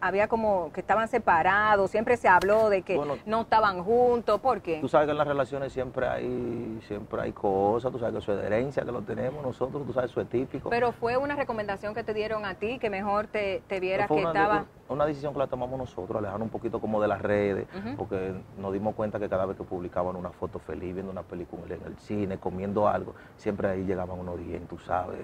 había 0.00 0.26
como 0.26 0.72
que 0.72 0.80
estaban 0.80 1.06
separados, 1.06 1.92
siempre 1.92 2.16
se 2.16 2.26
habló 2.26 2.70
de 2.70 2.82
que 2.82 2.96
Bueno, 2.96 3.16
no 3.24 3.42
estaban 3.42 3.84
juntos, 3.84 4.40
¿por 4.40 4.60
qué? 4.60 4.80
Tú 4.80 4.88
sabes 4.88 5.06
que 5.06 5.12
en 5.12 5.18
las 5.18 5.28
relaciones 5.28 5.72
siempre 5.72 6.08
hay, 6.08 6.80
siempre 6.88 7.22
hay 7.22 7.32
cosas, 7.32 7.92
tú 7.92 8.00
sabes 8.00 8.14
que 8.14 8.18
eso 8.18 8.36
es 8.36 8.44
herencia, 8.44 8.84
que 8.84 8.90
lo 8.90 9.02
tenemos 9.02 9.44
nosotros, 9.44 9.86
tú 9.86 9.92
sabes, 9.92 10.10
eso 10.10 10.20
es 10.20 10.28
típico. 10.28 10.70
Pero 10.70 10.90
fue 10.90 11.16
una 11.16 11.36
recomendación 11.36 11.94
que 11.94 12.02
te 12.02 12.12
dieron 12.14 12.44
a 12.44 12.54
ti, 12.56 12.80
que 12.80 12.90
mejor 12.90 13.28
te, 13.28 13.62
te 13.68 13.78
vieras 13.78 14.08
que 14.08 14.14
una, 14.14 14.30
estaba... 14.30 14.64
una 14.88 15.06
decisión 15.06 15.32
que 15.32 15.38
la 15.38 15.46
tomamos 15.46 15.78
nosotros, 15.78 16.18
alejarnos 16.18 16.46
un 16.46 16.50
poquito 16.50 16.78
como 16.80 17.00
de 17.00 17.08
las 17.08 17.20
redes, 17.22 17.66
porque 17.96 18.34
nos 18.58 18.72
dimos 18.72 18.94
cuenta 18.94 19.18
que 19.18 19.28
cada 19.28 19.46
vez 19.46 19.56
que 19.56 19.64
publicaban 19.64 20.14
una 20.16 20.30
foto 20.30 20.58
feliz, 20.58 20.94
viendo 20.94 21.10
una 21.10 21.22
película 21.22 21.74
en 21.74 21.82
el 21.86 21.96
cine, 21.98 22.38
comiendo 22.38 22.86
algo, 22.86 23.14
siempre 23.36 23.68
ahí 23.68 23.84
llegaban 23.84 24.18
unos 24.18 24.38
bien, 24.38 24.66
tú 24.66 24.78
sabes, 24.78 25.18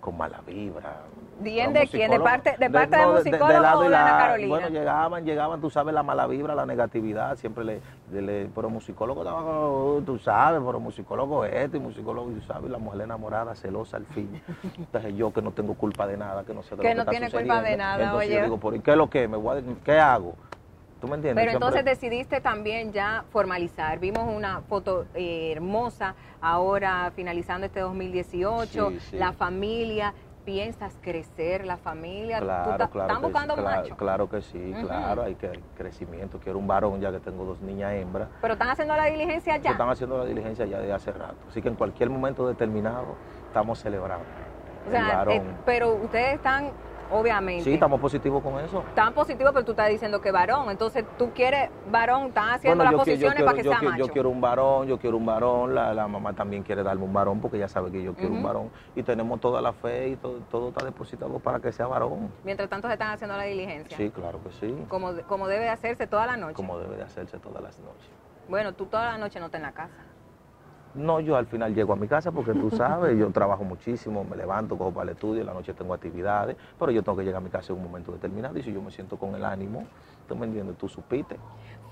con 0.00 0.16
mala 0.16 0.40
vibra. 0.46 1.00
¿Bien 1.40 1.72
Los 1.72 1.82
de 1.82 1.88
quién? 1.88 2.10
¿De 2.10 2.20
parte- 2.20 2.56
de 2.58 2.70
parte 2.70 2.96
del 2.96 3.06
no, 3.08 3.14
musicólogo 3.14 3.60
lado 3.60 3.80
o 3.80 3.84
y 3.84 3.88
de 3.88 3.96
Ana. 3.96 4.18
Carolina? 4.18 4.48
Bueno, 4.48 4.68
llegaban, 4.68 5.24
llegaban, 5.24 5.60
tú 5.60 5.70
sabes, 5.70 5.94
la 5.94 6.02
mala 6.02 6.26
vibra, 6.26 6.54
la 6.54 6.66
negatividad, 6.66 7.36
siempre 7.36 7.64
le, 7.64 7.80
de- 8.10 8.22
le 8.22 8.46
pero 8.54 8.70
musicólogo 8.70 9.22
estaba, 9.22 9.42
como, 9.42 10.02
tú 10.04 10.18
sabes, 10.18 10.60
pero 10.64 10.78
musicólogo 10.80 11.44
esto 11.44 11.76
y 11.76 11.80
musicólogo, 11.80 12.30
tú 12.30 12.40
sabes, 12.42 12.68
y 12.68 12.72
la 12.72 12.78
mujer 12.78 13.02
enamorada, 13.02 13.54
celosa 13.54 13.96
al 13.96 14.06
fin. 14.06 14.40
Entonces 14.78 15.14
yo 15.16 15.32
que 15.32 15.42
no 15.42 15.52
tengo 15.52 15.74
culpa 15.74 16.06
de 16.06 16.16
nada, 16.16 16.44
que 16.44 16.54
no 16.54 16.62
sé 16.62 16.76
de 16.76 16.82
Que 16.82 16.94
lo 16.94 17.04
no 17.04 17.10
tiene 17.10 17.30
culpa 17.30 17.62
de 17.62 17.76
nada, 17.76 18.04
Entonces 18.04 18.28
oye. 18.28 18.36
yo 18.38 18.44
digo, 18.44 18.58
¿por 18.58 18.80
qué 18.82 18.90
es 18.92 18.96
lo 18.96 19.10
que? 19.10 19.26
¿Me 19.28 19.36
voy 19.36 19.58
a- 19.58 19.62
¿Qué 19.84 19.98
hago? 19.98 20.34
¿Tú 21.00 21.08
me 21.08 21.16
entiendes? 21.16 21.42
Pero 21.42 21.50
Siempre- 21.58 21.66
entonces 21.80 21.84
decidiste 21.84 22.40
también 22.40 22.90
ya 22.90 23.24
formalizar. 23.30 23.98
Vimos 23.98 24.24
una 24.34 24.62
foto 24.62 25.04
eh, 25.14 25.52
hermosa 25.52 26.14
ahora 26.40 27.12
finalizando 27.14 27.66
este 27.66 27.80
2018, 27.80 28.90
Sí, 28.90 29.00
sí. 29.00 29.16
la 29.18 29.32
familia. 29.34 30.14
¿Piensas 30.46 30.96
crecer 31.02 31.66
la 31.66 31.76
familia? 31.76 32.38
¿Tú 32.38 32.44
Claro, 32.44 32.76
ta- 32.78 32.86
claro. 32.88 33.08
¿Están 33.08 33.16
que 33.16 33.26
sí, 33.26 33.32
buscando 33.32 33.54
claro, 33.56 33.82
macho? 33.82 33.96
Claro 33.96 34.28
que 34.28 34.42
sí, 34.42 34.74
claro, 34.80 35.22
hay 35.24 35.34
que 35.34 35.60
crecimiento. 35.76 36.38
Quiero 36.38 36.60
un 36.60 36.68
varón 36.68 37.00
ya 37.00 37.10
que 37.10 37.18
tengo 37.18 37.44
dos 37.44 37.60
niñas 37.60 37.94
hembras. 37.94 38.28
Pero 38.40 38.52
están 38.52 38.68
haciendo 38.68 38.94
la 38.94 39.06
diligencia 39.06 39.56
ya. 39.56 39.72
Están 39.72 39.88
haciendo 39.90 40.18
la 40.18 40.24
diligencia 40.24 40.64
ya 40.66 40.78
de 40.78 40.92
hace 40.92 41.10
rato. 41.10 41.34
Así 41.50 41.60
que 41.60 41.66
en 41.68 41.74
cualquier 41.74 42.10
momento 42.10 42.46
determinado 42.46 43.16
estamos 43.48 43.80
celebrando. 43.80 44.24
O 44.84 44.86
el 44.86 44.92
sea, 44.92 45.16
varón. 45.16 45.34
eh, 45.34 45.42
pero 45.66 45.94
ustedes 45.96 46.36
están, 46.36 46.70
obviamente, 47.10 47.64
sí, 47.64 47.74
estamos 47.74 48.00
positivos 48.00 48.42
con 48.42 48.58
eso. 48.60 48.84
tan 48.94 49.12
positivos, 49.14 49.52
pero 49.52 49.64
tú 49.64 49.72
estás 49.72 49.88
diciendo 49.88 50.20
que 50.20 50.30
varón. 50.30 50.70
Entonces 50.70 51.04
tú 51.18 51.30
quieres 51.34 51.70
varón, 51.90 52.26
están 52.28 52.50
haciendo 52.50 52.84
las 52.84 52.94
posiciones 52.94 53.34
quiero, 53.34 53.46
para 53.46 53.56
que 53.58 53.64
yo 53.64 53.70
sea 53.72 53.80
qui- 53.80 53.84
macho. 53.90 54.06
yo 54.06 54.12
quiero 54.12 54.28
un 54.30 54.40
varón, 54.40 54.86
yo 54.86 54.98
quiero 54.98 55.16
un 55.16 55.26
varón, 55.26 55.74
la, 55.74 55.94
la 55.94 56.08
mamá 56.08 56.32
también 56.32 56.62
quiere 56.62 56.82
darme 56.82 57.04
un 57.04 57.12
varón 57.12 57.40
porque 57.40 57.56
ella 57.56 57.68
sabe 57.68 57.90
que 57.90 58.02
yo 58.02 58.14
quiero 58.14 58.34
un 58.34 58.42
varón 58.42 58.70
y 58.94 59.02
tenemos 59.02 59.40
toda 59.40 59.60
la 59.60 59.72
fe 59.72 60.08
y 60.08 60.16
todo, 60.16 60.40
todo 60.50 60.68
está 60.70 60.84
depositado 60.84 61.38
para 61.38 61.60
que 61.60 61.72
sea 61.72 61.86
varón. 61.86 62.30
Mientras 62.44 62.68
tanto 62.68 62.88
se 62.88 62.94
están 62.94 63.12
haciendo 63.12 63.36
la 63.36 63.44
diligencia. 63.44 63.96
Sí, 63.96 64.10
claro 64.10 64.40
que 64.42 64.50
sí, 64.52 64.74
Como, 64.88 65.12
como 65.28 65.48
debe 65.48 65.64
de 65.64 65.70
hacerse 65.70 66.06
toda 66.06 66.26
la 66.26 66.36
noche. 66.36 66.54
como 66.54 66.78
debe 66.78 66.96
de 66.96 67.02
hacerse 67.02 67.38
todas 67.38 67.62
las 67.62 67.78
noches. 67.78 68.10
Bueno, 68.48 68.72
tú 68.74 68.86
toda 68.86 69.06
la 69.12 69.18
noche 69.18 69.40
no 69.40 69.46
estás 69.46 69.58
en 69.58 69.66
la 69.66 69.72
casa. 69.72 69.94
No, 70.96 71.20
yo 71.20 71.36
al 71.36 71.46
final 71.46 71.74
llego 71.74 71.92
a 71.92 71.96
mi 71.96 72.08
casa 72.08 72.32
porque 72.32 72.52
tú 72.52 72.70
sabes, 72.70 73.18
yo 73.18 73.30
trabajo 73.30 73.64
muchísimo, 73.64 74.24
me 74.24 74.36
levanto, 74.36 74.76
cojo 74.78 74.92
para 74.92 75.10
el 75.10 75.16
estudio, 75.16 75.40
en 75.42 75.46
la 75.46 75.52
noche 75.54 75.74
tengo 75.74 75.92
actividades, 75.92 76.56
pero 76.78 76.90
yo 76.90 77.02
tengo 77.02 77.18
que 77.18 77.24
llegar 77.24 77.40
a 77.40 77.44
mi 77.44 77.50
casa 77.50 77.72
en 77.72 77.78
un 77.78 77.84
momento 77.84 78.12
determinado 78.12 78.58
y 78.58 78.62
si 78.62 78.72
yo 78.72 78.80
me 78.80 78.90
siento 78.90 79.16
con 79.16 79.34
el 79.34 79.44
ánimo, 79.44 79.86
tú 80.26 80.34
me 80.36 80.46
entiendes, 80.46 80.76
tú 80.78 80.88
supiste. 80.88 81.36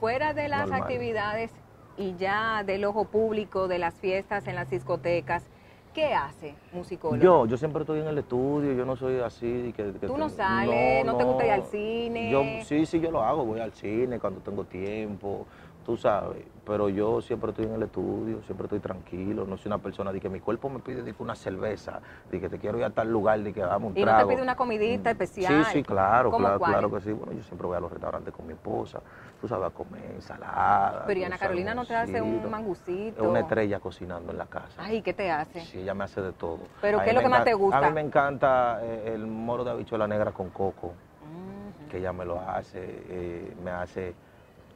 Fuera 0.01 0.33
de 0.33 0.49
las 0.49 0.61
Normal. 0.61 0.83
actividades 0.83 1.53
y 1.99 2.15
ya 2.17 2.65
del 2.65 2.85
ojo 2.85 3.05
público, 3.05 3.69
de 3.69 3.79
las 3.79 3.95
fiestas 3.95 4.47
en 4.47 4.57
las 4.57 4.71
discotecas, 4.71 5.45
¿qué 5.93 6.15
hace 6.15 6.57
musicólogo? 6.73 7.23
Yo, 7.23 7.47
yo 7.47 7.57
siempre 7.57 7.83
estoy 7.83 8.01
en 8.01 8.09
el 8.09 8.19
estudio, 8.19 8.73
yo 8.73 8.85
no 8.85 8.97
soy 8.97 9.21
así. 9.21 9.73
Que, 9.77 9.93
que 9.93 10.07
Tú 10.07 10.17
no 10.17 10.27
te- 10.29 10.35
sales, 10.37 11.07
no 11.07 11.17
te 11.17 11.25
gusta 11.25 11.47
ir 11.47 11.53
al 11.53 11.63
cine. 11.65 12.31
Yo, 12.31 12.65
sí, 12.65 12.87
sí, 12.87 13.01
yo 13.01 13.11
lo 13.11 13.23
hago, 13.23 13.45
voy 13.45 13.61
al 13.61 13.73
cine 13.73 14.19
cuando 14.19 14.41
tengo 14.41 14.65
tiempo, 14.65 15.47
tú 15.85 15.97
sabes, 15.97 16.45
pero 16.65 16.89
yo 16.89 17.21
siempre 17.21 17.51
estoy 17.51 17.67
en 17.67 17.75
el 17.75 17.83
estudio, 17.83 18.43
siempre 18.43 18.65
estoy 18.67 18.81
tranquilo, 18.81 19.45
no 19.47 19.57
soy 19.59 19.69
una 19.69 19.79
persona 19.79 20.13
de 20.13 20.21
que 20.21 20.29
mi 20.29 20.41
cuerpo 20.41 20.69
me 20.71 20.79
pide 20.81 21.03
de 21.03 21.13
que 21.13 21.23
una 21.23 21.35
cerveza, 21.35 22.01
de 22.31 22.41
que 22.41 22.49
te 22.49 22.59
quiero 22.59 22.79
ir 22.79 22.85
a 22.85 22.91
tal 22.91 23.11
lugar, 23.13 23.41
de 23.41 23.53
que 23.53 23.63
hagamos 23.63 23.91
un 23.93 23.99
¿Y 23.99 24.03
trago. 24.03 24.23
no 24.23 24.27
te 24.29 24.33
pide 24.35 24.43
una 24.43 24.57
comidita 24.57 25.11
especial? 25.11 25.65
Sí, 25.67 25.71
sí, 25.73 25.83
claro, 25.83 26.31
¿Cómo 26.31 26.45
claro, 26.45 26.59
claro 26.61 26.91
que 26.91 27.01
sí. 27.03 27.13
Bueno, 27.13 27.33
yo 27.33 27.43
siempre 27.43 27.67
voy 27.67 27.77
a 27.77 27.81
los 27.81 27.93
restaurantes 27.93 28.33
con 28.33 28.47
mi 28.47 28.55
esposa, 28.55 29.01
tú 29.41 29.47
sabes, 29.47 29.67
a 29.67 29.71
comer 29.71 30.11
ensalada. 30.13 31.05
Pero 31.07 31.21
¿y 31.21 31.25
Ana 31.25 31.39
Carolina 31.39 31.75
no 31.75 31.85
te 31.85 31.95
hace 31.95 32.21
un 32.23 32.51
mangucito? 32.51 33.23
Es 33.23 33.29
una 33.29 33.41
estrella 33.41 33.79
cocinando 33.81 34.33
en 34.33 34.39
la 34.39 34.47
casa. 34.47 34.83
Ay, 34.83 35.03
¿qué 35.03 35.13
te 35.13 35.31
hace? 35.31 35.61
Sí, 35.67 35.81
ella 35.81 35.95
me 35.95 36.05
hace 36.05 36.23
de 36.23 36.33
todo. 36.33 36.61
¿Pero 36.81 36.99
qué 37.03 37.11
es 37.11 37.15
lo 37.15 37.21
que 37.21 37.29
más 37.29 37.45
te 37.45 37.55
gusta? 37.55 37.79
A 37.79 37.83
mí 37.83 37.95
me 37.95 38.01
encanta 38.01 38.81
eh, 38.83 39.13
el 39.15 39.27
moro 39.27 39.65
de 39.65 39.71
habichuela 39.73 40.07
negra 40.09 40.33
con 40.33 40.49
coco, 40.51 40.95
Mm. 41.23 41.89
que 41.91 41.99
ella 41.99 42.13
me 42.13 42.25
lo 42.25 42.41
hace. 42.41 42.79
eh, 42.83 43.55
me 43.63 43.71
hace 43.71 44.15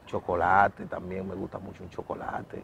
chocolate, 0.09 0.85
también 0.87 1.27
me 1.27 1.35
gusta 1.35 1.59
mucho 1.59 1.83
un 1.83 1.89
chocolate. 1.89 2.63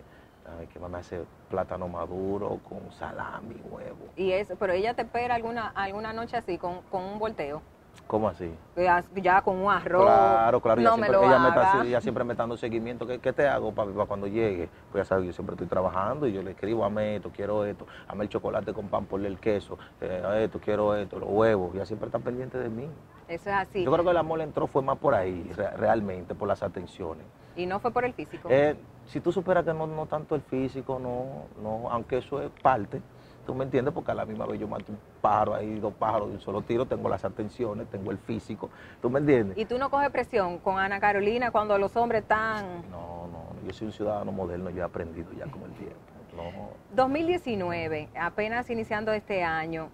ay, 0.59 0.67
que 0.67 0.79
me 0.79 0.97
hace 0.97 1.25
plátano 1.49 1.87
maduro 1.87 2.59
con 2.69 2.91
salami, 2.91 3.55
huevo. 3.71 4.07
Y 4.15 4.31
eso, 4.31 4.55
pero 4.57 4.73
ella 4.73 4.93
te 4.93 5.03
espera 5.03 5.35
alguna 5.35 5.67
alguna 5.75 6.13
noche 6.13 6.37
así 6.37 6.57
con, 6.57 6.81
con 6.91 7.03
un 7.03 7.19
volteo. 7.19 7.61
¿Cómo 8.07 8.29
así? 8.29 8.49
Ya, 8.75 9.03
ya 9.15 9.41
con 9.41 9.55
un 9.57 9.71
arroz. 9.71 10.03
Claro, 10.03 10.61
claro, 10.61 10.79
ella, 10.81 10.91
me 10.91 10.95
siempre, 11.07 11.13
lo 11.13 11.23
ella, 11.25 11.39
me 11.39 11.49
está, 11.49 11.83
ella 11.83 12.01
siempre 12.01 12.23
me 12.23 12.33
está 12.33 12.43
dando 12.43 12.57
seguimiento. 12.57 13.07
¿Qué, 13.07 13.19
qué 13.19 13.33
te 13.33 13.47
hago, 13.47 13.71
papi, 13.73 13.93
para 13.93 14.05
cuando 14.05 14.27
llegue? 14.27 14.69
Pues 14.91 15.03
ya 15.03 15.05
sabes, 15.05 15.25
yo 15.25 15.33
siempre 15.33 15.55
estoy 15.55 15.67
trabajando 15.67 16.27
y 16.27 16.33
yo 16.33 16.43
le 16.43 16.51
escribo, 16.51 16.85
ame 16.85 17.15
esto, 17.15 17.31
quiero 17.35 17.65
esto, 17.65 17.87
ame 18.07 18.25
el 18.25 18.29
chocolate 18.29 18.73
con 18.73 18.87
pan, 18.89 19.05
ponle 19.05 19.27
el 19.27 19.39
queso, 19.39 19.77
eh, 20.01 20.43
esto, 20.43 20.59
quiero 20.59 20.95
esto, 20.95 21.17
los 21.19 21.29
huevos. 21.29 21.73
Ella 21.73 21.85
siempre 21.85 22.07
está 22.07 22.19
pendiente 22.19 22.57
de 22.59 22.69
mí. 22.69 22.87
Eso 23.27 23.49
es 23.49 23.55
así. 23.55 23.83
Yo 23.83 23.91
creo 23.91 24.03
que 24.05 24.11
el 24.11 24.17
amor 24.17 24.39
entró 24.41 24.67
fue 24.67 24.83
más 24.83 24.97
por 24.99 25.15
ahí, 25.15 25.51
re- 25.55 25.71
realmente, 25.71 26.35
por 26.35 26.47
las 26.47 26.61
atenciones. 26.61 27.25
Y 27.55 27.65
no 27.65 27.79
fue 27.79 27.89
por 27.91 28.05
el 28.05 28.13
físico. 28.13 28.49
Eh, 28.51 28.75
si 29.07 29.19
tú 29.19 29.31
superas 29.31 29.63
que 29.65 29.73
no, 29.73 29.87
no 29.87 30.05
tanto 30.05 30.35
el 30.35 30.41
físico, 30.41 30.99
no, 30.99 31.45
no, 31.63 31.89
aunque 31.89 32.17
eso 32.17 32.41
es 32.41 32.51
parte, 32.61 33.01
tú 33.45 33.53
me 33.53 33.63
entiendes, 33.63 33.93
porque 33.93 34.11
a 34.11 34.15
la 34.15 34.25
misma 34.25 34.45
vez 34.45 34.59
yo 34.59 34.67
mato 34.67 34.91
un 34.91 34.97
pájaro 35.21 35.53
ahí, 35.53 35.79
dos 35.79 35.93
pájaros 35.93 36.29
de 36.29 36.35
un 36.35 36.41
solo 36.41 36.61
tiro, 36.61 36.85
tengo 36.85 37.07
las 37.09 37.23
atenciones, 37.23 37.87
tengo 37.89 38.11
el 38.11 38.17
físico, 38.17 38.69
tú 39.01 39.09
me 39.09 39.19
entiendes. 39.19 39.57
y 39.57 39.65
tú 39.65 39.77
no 39.77 39.89
coges 39.89 40.09
presión 40.09 40.59
con 40.59 40.79
Ana 40.79 40.99
Carolina 40.99 41.51
cuando 41.51 41.77
los 41.77 41.95
hombres 41.95 42.23
están... 42.23 42.81
No, 42.89 43.27
no, 43.27 43.45
yo 43.65 43.73
soy 43.73 43.87
un 43.87 43.93
ciudadano 43.93 44.31
moderno, 44.31 44.69
yo 44.69 44.81
he 44.81 44.83
aprendido 44.83 45.31
ya 45.33 45.45
con 45.45 45.63
el 45.63 45.71
tiempo. 45.73 45.95
No, 46.35 46.69
2019, 46.95 48.09
apenas 48.19 48.69
iniciando 48.69 49.13
este 49.13 49.43
año, 49.43 49.89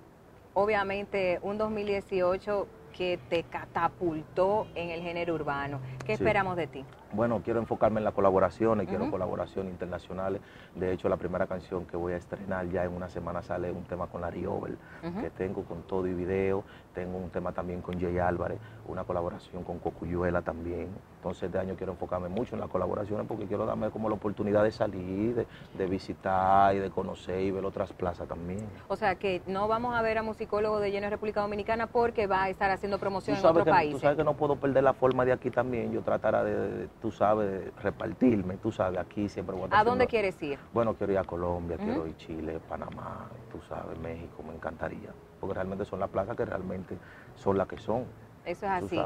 obviamente 0.54 1.40
un 1.44 1.58
2018 1.58 2.68
que 2.98 3.20
te 3.30 3.44
catapultó 3.44 4.68
en 4.76 4.90
el 4.90 5.02
género 5.02 5.36
urbano. 5.36 5.80
¿Qué 6.06 6.18
Sí. 6.18 6.24
esperamos 6.24 6.56
de 6.58 6.68
ti? 6.68 6.86
Bueno, 7.14 7.42
quiero 7.44 7.60
enfocarme 7.60 8.00
en 8.00 8.06
las 8.06 8.14
colaboraciones, 8.14 8.88
quiero 8.88 9.12
colaboraciones 9.12 9.72
internacionales. 9.72 10.42
De 10.76 10.94
hecho, 10.94 11.10
la 11.10 11.18
primera 11.18 11.46
canción 11.46 11.86
que 11.86 11.98
voy 11.98 12.14
a 12.14 12.18
estrenar 12.18 12.70
ya 12.70 12.86
en 12.86 12.94
una 12.94 13.10
semana 13.10 13.42
sale 13.42 13.72
un 13.72 13.84
tema 13.84 14.08
con 14.08 14.22
Larry 14.22 14.46
Over, 14.46 14.78
que 15.20 15.30
tengo 15.32 15.64
con 15.64 15.84
todo 15.84 16.08
y 16.08 16.14
video. 16.14 16.64
Tengo 16.94 17.18
un 17.18 17.30
tema 17.30 17.52
también 17.52 17.82
con 17.82 18.00
Jay 18.00 18.18
Álvarez, 18.18 18.60
una 18.92 19.04
colaboración 19.06 19.64
con 19.64 19.80
Cocuyuela 19.80 20.42
también. 20.42 20.90
Entonces, 21.18 21.44
este 21.44 21.58
año 21.58 21.76
quiero 21.78 21.94
enfocarme 21.94 22.28
mucho 22.30 22.56
en 22.56 22.62
las 22.62 22.70
colaboraciones 22.70 23.26
porque 23.28 23.46
quiero 23.46 23.66
darme 23.66 23.90
como 23.90 24.10
la 24.10 24.16
oportunidad 24.16 24.64
de 24.64 24.72
salir, 24.72 25.36
de, 25.36 25.48
de 25.78 25.86
visitar 25.88 26.76
y 26.76 26.80
de 26.80 26.90
conocer 26.90 27.40
y 27.42 27.52
ver 27.52 27.64
otras 27.64 27.94
plazas 27.94 28.28
también. 28.28 28.68
O 28.90 28.96
sea 28.96 29.16
que 29.16 29.42
no 29.48 29.68
vamos 29.68 29.96
a 29.96 30.02
ver 30.02 30.18
a 30.18 30.24
musicólogo 30.24 30.80
de 30.80 30.92
lleno 30.92 31.06
de 31.06 31.12
República 31.12 31.42
Dominicana 31.42 31.88
porque 31.88 32.28
va 32.28 32.44
a 32.44 32.50
estar 32.50 32.70
haciendo 32.72 33.00
promoción 33.00 33.38
en 33.38 33.42
que, 33.64 33.70
países. 33.70 33.94
tú 33.96 34.00
sabes 34.00 34.18
que 34.18 34.24
no 34.24 34.34
puedo 34.36 34.56
perder 34.58 34.84
la 34.84 34.94
forma 34.94 35.24
de 35.26 35.32
aquí 35.32 35.50
también. 35.50 35.92
Yo 35.92 36.02
trataré 36.02 36.44
de, 36.44 36.88
tú 37.02 37.12
sabes, 37.12 37.50
de 37.50 37.72
repartirme. 37.82 38.58
Tú 38.58 38.72
sabes, 38.72 39.00
aquí 39.00 39.30
siempre 39.30 39.54
voy 39.56 39.64
a 39.64 39.66
estar 39.66 39.80
¿A 39.80 39.84
dónde 39.84 40.06
haciendo- 40.06 40.10
quieres 40.34 40.44
ir? 40.44 40.60
Bueno, 40.74 40.94
quiero 40.96 41.14
ir 41.14 41.20
a 41.20 41.24
Colombia, 41.24 41.78
quiero 41.78 42.06
ir 42.08 42.14
a 42.14 42.18
Chile, 42.18 42.60
Panamá, 42.68 43.28
tú 43.52 43.60
sabes, 43.70 43.98
México, 44.00 44.44
me 44.46 44.54
encantaría. 44.54 45.10
Porque 45.40 45.54
realmente 45.56 45.86
son 45.86 46.00
las 46.00 46.10
plazas 46.10 46.36
que 46.36 46.46
realmente 46.46 46.98
son 47.36 47.58
las 47.58 47.68
que 47.68 47.78
son. 47.78 48.06
Eso 48.46 48.66
es 48.66 48.72
así. 48.72 49.00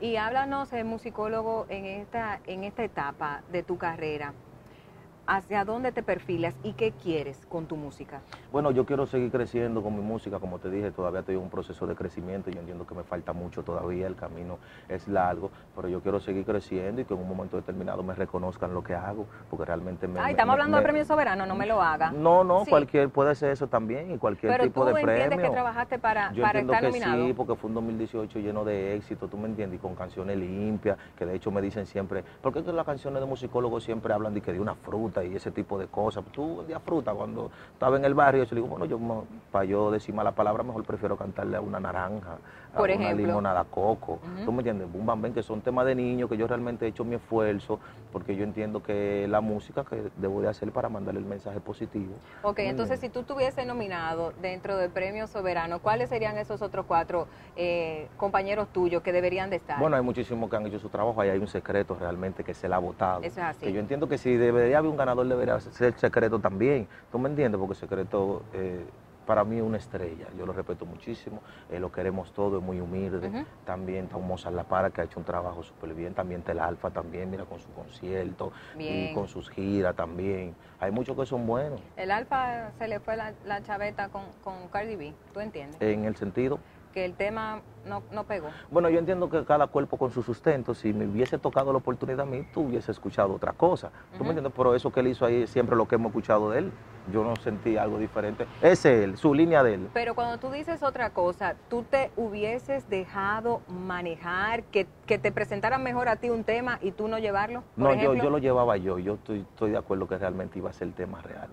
Y 0.00 0.16
háblanos, 0.16 0.72
eh, 0.72 0.84
musicólogo, 0.84 1.66
en 1.68 1.86
esta, 1.86 2.40
en 2.46 2.64
esta 2.64 2.84
etapa 2.84 3.42
de 3.50 3.62
tu 3.62 3.76
carrera. 3.76 4.34
¿Hacia 5.28 5.64
dónde 5.64 5.90
te 5.90 6.04
perfilas 6.04 6.54
y 6.62 6.74
qué 6.74 6.92
quieres 6.92 7.44
con 7.46 7.66
tu 7.66 7.74
música? 7.76 8.22
Bueno, 8.52 8.70
yo 8.70 8.86
quiero 8.86 9.06
seguir 9.06 9.32
creciendo 9.32 9.82
con 9.82 9.96
mi 9.96 10.00
música, 10.00 10.38
como 10.38 10.60
te 10.60 10.70
dije, 10.70 10.92
todavía 10.92 11.18
estoy 11.20 11.34
en 11.34 11.40
un 11.40 11.50
proceso 11.50 11.84
de 11.84 11.96
crecimiento, 11.96 12.48
yo 12.48 12.60
entiendo 12.60 12.86
que 12.86 12.94
me 12.94 13.02
falta 13.02 13.32
mucho 13.32 13.64
todavía, 13.64 14.06
el 14.06 14.14
camino 14.14 14.60
es 14.88 15.08
largo, 15.08 15.50
pero 15.74 15.88
yo 15.88 16.00
quiero 16.00 16.20
seguir 16.20 16.44
creciendo 16.44 17.00
y 17.00 17.04
que 17.06 17.14
en 17.14 17.18
un 17.20 17.26
momento 17.28 17.56
determinado 17.56 18.04
me 18.04 18.14
reconozcan 18.14 18.72
lo 18.72 18.84
que 18.84 18.94
hago, 18.94 19.26
porque 19.50 19.64
realmente 19.64 20.06
me... 20.06 20.20
Ay, 20.20 20.30
estamos 20.30 20.52
me- 20.54 20.62
hablando 20.62 20.76
de 20.76 20.80
me- 20.82 20.84
premio 20.84 21.04
soberano, 21.04 21.44
no 21.44 21.56
me 21.56 21.66
lo 21.66 21.82
haga. 21.82 22.12
No, 22.12 22.44
no, 22.44 22.64
Sí. 22.64 22.70
cualquier, 22.70 23.08
puede 23.10 23.34
ser 23.34 23.50
eso 23.50 23.66
también, 23.66 24.12
y 24.12 24.18
cualquier 24.18 24.52
Pero 24.52 24.64
tipo 24.66 24.82
tú 24.82 24.94
de 24.94 25.00
entiendes 25.00 25.28
premio. 25.30 25.44
que 25.44 25.50
trabajaste 25.50 25.98
para, 25.98 26.32
Yo 26.34 26.44
para 26.44 26.60
estar 26.60 26.80
que 26.82 26.86
nominado. 26.86 27.26
sí, 27.26 27.32
porque 27.32 27.56
fue 27.56 27.66
un 27.68 27.74
2018 27.74 28.38
lleno 28.38 28.64
de 28.64 28.94
éxito, 28.94 29.26
tú 29.26 29.36
me 29.38 29.48
entiendes, 29.48 29.78
y 29.78 29.82
con 29.82 29.96
canciones 29.96 30.36
limpias, 30.38 30.96
que 31.16 31.26
de 31.26 31.34
hecho 31.34 31.50
me 31.50 31.60
dicen 31.60 31.84
siempre, 31.84 32.22
¿por 32.40 32.52
qué 32.52 32.62
que 32.62 32.72
las 32.72 32.86
canciones 32.86 33.20
de 33.20 33.26
musicólogos 33.26 33.82
siempre 33.82 34.14
hablan 34.14 34.32
de 34.32 34.40
que 34.40 34.52
de 34.52 34.60
una 34.60 34.76
fruta 34.76 35.15
y 35.24 35.36
ese 35.36 35.50
tipo 35.50 35.78
de 35.78 35.86
cosas? 35.86 36.24
Tú 36.32 36.58
vendías 36.58 36.82
fruta 36.82 37.12
cuando 37.12 37.50
estaba 37.72 37.96
en 37.96 38.04
el 38.04 38.14
barrio, 38.14 38.44
yo 38.44 38.54
le 38.54 38.60
digo, 38.62 38.68
bueno, 38.68 38.84
yo 38.84 39.24
para 39.50 39.64
yo 39.64 39.90
decir 39.90 40.14
mala 40.14 40.32
palabra, 40.32 40.62
mejor 40.62 40.84
prefiero 40.84 41.16
cantarle 41.16 41.56
a 41.56 41.60
una 41.60 41.80
naranja, 41.80 42.38
Por 42.76 42.90
una 42.90 43.04
ejemplo. 43.04 43.26
limonada 43.26 43.64
coco, 43.64 44.14
Ujú. 44.22 44.44
tú 44.44 44.52
me 44.52 44.58
entiendes, 44.58 44.90
Boom 44.90 45.06
Bam 45.06 45.22
Bam, 45.22 45.32
que 45.32 45.42
son 45.42 45.60
temas 45.60 45.86
de 45.86 45.94
niños, 45.94 46.28
que 46.28 46.36
yo 46.36 46.46
realmente 46.46 46.84
he 46.84 46.88
hecho 46.88 47.04
mi 47.04 47.16
esfuerzo, 47.16 47.80
porque 48.12 48.36
yo 48.36 48.44
entiendo 48.44 48.82
que 48.82 49.26
la 49.28 49.40
música 49.40 49.84
que 49.84 50.10
debo 50.16 50.40
de 50.42 50.48
hacer 50.48 50.72
para 50.72 50.88
mandarle 50.88 51.20
el 51.20 51.26
mensaje 51.26 51.60
positivo. 51.60 52.14
Ok, 52.42 52.56
¿tú 52.56 52.62
me 52.62 52.68
entonces 52.70 53.00
si 53.00 53.08
tú 53.08 53.20
estuviese 53.20 53.64
nominado 53.64 54.32
dentro 54.40 54.76
del 54.76 54.90
premio 54.90 55.26
soberano, 55.26 55.80
¿cuáles 55.80 56.08
serían 56.10 56.36
esos 56.38 56.62
otros 56.62 56.86
cuatro 56.86 57.26
eh, 57.56 58.08
compañeros 58.16 58.68
tuyos 58.72 59.02
que 59.02 59.12
deberían 59.12 59.50
de 59.50 59.56
estar? 59.56 59.78
Bueno, 59.78 59.96
hay 59.96 60.02
muchísimos 60.02 60.48
que 60.50 60.56
han 60.56 60.66
hecho 60.66 60.78
su 60.78 60.88
trabajo, 60.88 61.20
ahí 61.20 61.30
hay 61.30 61.38
un 61.38 61.48
secreto 61.48 61.96
realmente 61.98 62.44
que 62.44 62.54
se 62.54 62.68
le 62.68 62.74
ha 62.74 62.78
votado. 62.78 63.20
Eso 63.22 63.40
es 63.40 63.46
así. 63.46 63.66
Que 63.66 63.72
yo 63.72 63.80
entiendo 63.80 64.08
que 64.08 64.18
si 64.18 64.36
debería 64.36 64.78
haber 64.78 64.90
un 64.90 64.96
ganador, 64.96 65.26
debería 65.26 65.58
ser 65.60 65.98
secreto 65.98 66.38
también. 66.38 66.88
¿Tú 67.10 67.18
me 67.18 67.28
entiendes? 67.28 67.58
Porque 67.58 67.74
secreto 67.74 68.42
eh, 68.52 68.86
para 69.26 69.44
mí 69.44 69.60
una 69.60 69.76
estrella. 69.76 70.26
Yo 70.38 70.46
lo 70.46 70.52
respeto 70.52 70.86
muchísimo, 70.86 71.42
eh, 71.70 71.78
lo 71.78 71.92
queremos 71.92 72.32
todo, 72.32 72.58
es 72.58 72.64
muy 72.64 72.80
humilde. 72.80 73.44
También 73.64 74.04
está 74.04 74.16
un 74.16 74.26
Mozart 74.26 74.54
La 74.54 74.64
Para 74.64 74.90
que 74.90 75.00
ha 75.00 75.04
hecho 75.04 75.18
un 75.18 75.24
trabajo 75.26 75.62
súper 75.62 75.92
bien. 75.92 76.14
También 76.14 76.40
está 76.40 76.52
el 76.52 76.60
Alfa 76.60 76.90
también, 76.90 77.30
mira, 77.30 77.44
con 77.44 77.58
su 77.58 77.68
concierto 77.72 78.52
Bien. 78.76 79.10
y 79.10 79.14
con 79.14 79.28
sus 79.28 79.50
giras 79.50 79.94
también. 79.96 80.54
Hay 80.78 80.92
muchos 80.92 81.16
que 81.16 81.26
son 81.26 81.46
buenos. 81.46 81.80
El 81.96 82.10
Alfa 82.10 82.70
se 82.78 82.88
le 82.88 83.00
fue 83.00 83.16
la, 83.16 83.34
la 83.44 83.62
chaveta 83.62 84.08
con, 84.08 84.22
con 84.42 84.68
Cardi 84.68 84.96
B, 84.96 85.12
¿tú 85.34 85.40
entiendes? 85.40 85.80
En 85.80 86.04
el 86.04 86.16
sentido, 86.16 86.58
Que 86.96 87.04
el 87.04 87.12
tema 87.12 87.60
no, 87.84 88.02
no 88.10 88.24
pegó. 88.24 88.48
Bueno, 88.70 88.88
yo 88.88 88.98
entiendo 88.98 89.28
que 89.28 89.44
cada 89.44 89.66
cuerpo 89.66 89.98
con 89.98 90.10
su 90.10 90.22
sustento, 90.22 90.72
si 90.72 90.94
me 90.94 91.06
hubiese 91.06 91.36
tocado 91.36 91.70
la 91.70 91.76
oportunidad 91.76 92.22
a 92.22 92.24
mí, 92.24 92.48
tú 92.54 92.62
hubiese 92.62 92.90
escuchado 92.90 93.34
otra 93.34 93.52
cosa. 93.52 93.90
¿Tú 94.16 94.24
me 94.24 94.30
entiendes? 94.30 94.54
Pero 94.56 94.74
eso 94.74 94.90
que 94.90 95.00
él 95.00 95.08
hizo 95.08 95.26
ahí 95.26 95.42
es 95.42 95.50
siempre 95.50 95.76
lo 95.76 95.86
que 95.86 95.96
hemos 95.96 96.08
escuchado 96.08 96.48
de 96.52 96.60
él. 96.60 96.72
Yo 97.12 97.22
no 97.22 97.36
sentí 97.36 97.76
algo 97.76 97.98
diferente. 97.98 98.46
Ese 98.62 98.96
es 98.96 99.04
él, 99.04 99.18
su 99.18 99.34
línea 99.34 99.62
de 99.62 99.74
él. 99.74 99.88
Pero 99.92 100.14
cuando 100.14 100.38
tú 100.38 100.50
dices 100.50 100.82
otra 100.82 101.10
cosa, 101.10 101.56
¿tú 101.68 101.82
te 101.82 102.10
hubieses 102.16 102.88
dejado 102.88 103.60
manejar, 103.68 104.62
que, 104.62 104.86
que 105.04 105.18
te 105.18 105.30
presentaran 105.32 105.82
mejor 105.82 106.08
a 106.08 106.16
ti 106.16 106.30
un 106.30 106.44
tema 106.44 106.78
y 106.80 106.92
tú 106.92 107.08
no 107.08 107.18
llevarlo? 107.18 107.62
Por 107.76 107.94
No, 107.94 108.02
yo, 108.02 108.14
yo 108.14 108.30
lo 108.30 108.38
llevaba 108.38 108.78
yo. 108.78 108.98
Yo 108.98 109.16
estoy, 109.16 109.40
estoy 109.40 109.72
de 109.72 109.76
acuerdo 109.76 110.08
que 110.08 110.16
realmente 110.16 110.58
iba 110.58 110.70
a 110.70 110.72
ser 110.72 110.88
el 110.88 110.94
tema 110.94 111.20
real. 111.20 111.50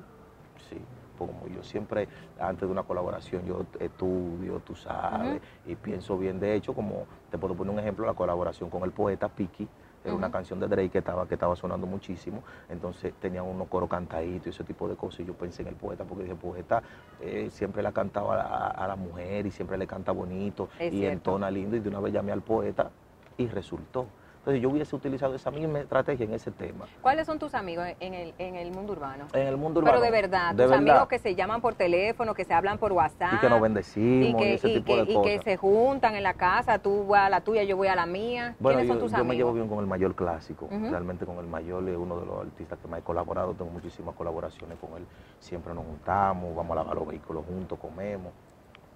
Como 1.18 1.48
yo 1.48 1.64
siempre, 1.64 2.08
antes 2.40 2.68
de 2.68 2.72
una 2.72 2.84
colaboración, 2.84 3.46
yo 3.46 3.66
estudio, 3.80 4.60
tú 4.66 4.76
sabes, 4.76 5.42
y 5.66 5.76
pienso 5.76 6.18
bien. 6.18 6.40
De 6.40 6.56
hecho, 6.56 6.74
como 6.74 7.06
te 7.30 7.38
puedo 7.38 7.54
poner 7.56 7.74
un 7.74 7.80
ejemplo, 7.80 8.06
la 8.06 8.14
colaboración 8.14 8.70
con 8.70 8.84
el 8.84 8.92
poeta 8.92 9.30
Piki, 9.30 9.68
era 10.04 10.14
una 10.16 10.30
canción 10.30 10.60
de 10.60 10.68
Drake 10.68 10.90
que 10.90 10.98
estaba, 10.98 11.26
que 11.28 11.36
estaba 11.36 11.56
sonando 11.56 11.88
muchísimo, 11.88 12.44
entonces 12.68 13.14
tenía 13.22 13.42
unos 13.42 13.70
coros 13.70 13.88
cantaditos 13.90 14.48
y 14.48 14.50
ese 14.50 14.64
tipo 14.66 14.90
de 14.90 14.96
cosas, 14.98 15.22
y 15.22 15.26
yo 15.26 15.34
pensé 15.34 15.62
en 15.62 15.70
el 15.70 15.76
poeta, 15.76 16.04
porque 16.04 16.24
dije, 16.24 16.36
poeta 16.36 16.84
eh, 17.22 17.50
siempre 17.50 17.82
le 17.82 17.88
ha 17.88 17.94
cantado 17.94 18.32
a, 18.34 18.36
la- 18.36 18.68
a 18.68 18.88
la 18.88 18.96
mujer 18.98 19.46
y 19.46 19.52
siempre 19.52 19.78
le 19.78 19.88
canta 19.88 20.12
bonito 20.12 20.68
Es 20.78 20.94
y 20.94 20.98
cierto. 20.98 21.14
entona 21.14 21.50
lindo, 21.50 21.78
y 21.78 21.80
de 21.80 21.88
una 21.88 22.02
vez 22.02 22.12
llamé 22.12 22.34
al 22.34 22.42
poeta 22.42 22.92
y 23.38 23.48
resultó. 23.48 24.08
Entonces 24.44 24.62
yo 24.62 24.70
hubiese 24.72 24.94
utilizado 24.94 25.34
esa 25.36 25.52
misma 25.52 25.80
estrategia 25.80 26.26
en 26.26 26.34
ese 26.34 26.52
tema. 26.52 26.86
¿Cuáles 27.02 27.26
son 27.26 27.40
tus 27.40 27.54
amigos 27.56 27.88
en 28.02 28.14
el, 28.14 28.34
en 28.38 28.58
el 28.58 28.72
mundo 28.74 28.92
urbano? 28.92 29.28
En 29.32 29.48
el 29.48 29.56
mundo 29.56 29.80
urbano. 29.80 29.94
Pero 30.02 30.04
de 30.04 30.12
verdad, 30.12 30.54
de 30.54 30.64
tus 30.64 30.70
verdad, 30.70 30.78
amigos 30.90 31.08
que 31.08 31.18
se 31.18 31.34
llaman 31.34 31.62
por 31.62 31.76
teléfono, 31.76 32.34
que 32.34 32.44
se 32.44 32.54
hablan 32.54 32.78
por 32.78 32.92
WhatsApp. 32.92 33.36
y 33.36 33.38
que 33.38 33.50
nos 33.50 33.62
bendecimos 33.62 34.42
y 34.42 34.44
y, 34.44 34.48
que, 34.48 34.54
ese 34.56 34.68
y 34.68 34.74
tipo 34.74 34.96
que- 34.96 35.04
de 35.06 35.12
y 35.12 35.16
cosas. 35.16 35.32
que 35.32 35.40
se 35.52 35.56
juntan 35.56 36.16
en 36.16 36.24
la 36.24 36.34
casa, 36.34 36.78
tú 36.80 37.08
vas 37.08 37.28
a 37.28 37.30
la 37.30 37.40
tuya, 37.40 37.64
yo 37.64 37.78
voy 37.78 37.88
a 37.88 37.96
la 37.96 38.06
mía. 38.06 38.58
Bueno, 38.60 38.80
¿Quiénes 38.80 38.88
yo, 38.90 38.94
son 38.96 39.00
tus 39.04 39.12
yo 39.14 39.18
amigos? 39.20 39.30
me 39.30 39.36
llevo 39.38 39.54
bien 39.54 39.70
con 39.70 39.80
el 39.80 39.88
mayor 39.88 40.14
clásico, 40.14 40.68
realmente 40.70 41.26
con 41.26 41.38
el 41.38 41.48
mayor 41.48 41.88
es 41.88 41.96
uno 41.96 42.20
de 42.20 42.26
los 42.26 42.40
artistas 42.42 42.78
que 42.80 42.88
más 42.90 43.00
he 43.00 43.04
colaborado, 43.04 43.54
tengo 43.54 43.72
muchísimas 43.72 44.14
colaboraciones 44.14 44.78
con 44.78 44.98
él, 44.98 45.06
siempre 45.40 45.74
nos 45.74 45.86
juntamos, 45.86 46.54
vamos 46.54 46.74
a 46.74 46.82
lavar 46.82 46.96
los 46.98 47.08
vehículos 47.08 47.46
juntos, 47.46 47.80
comemos. 47.80 48.34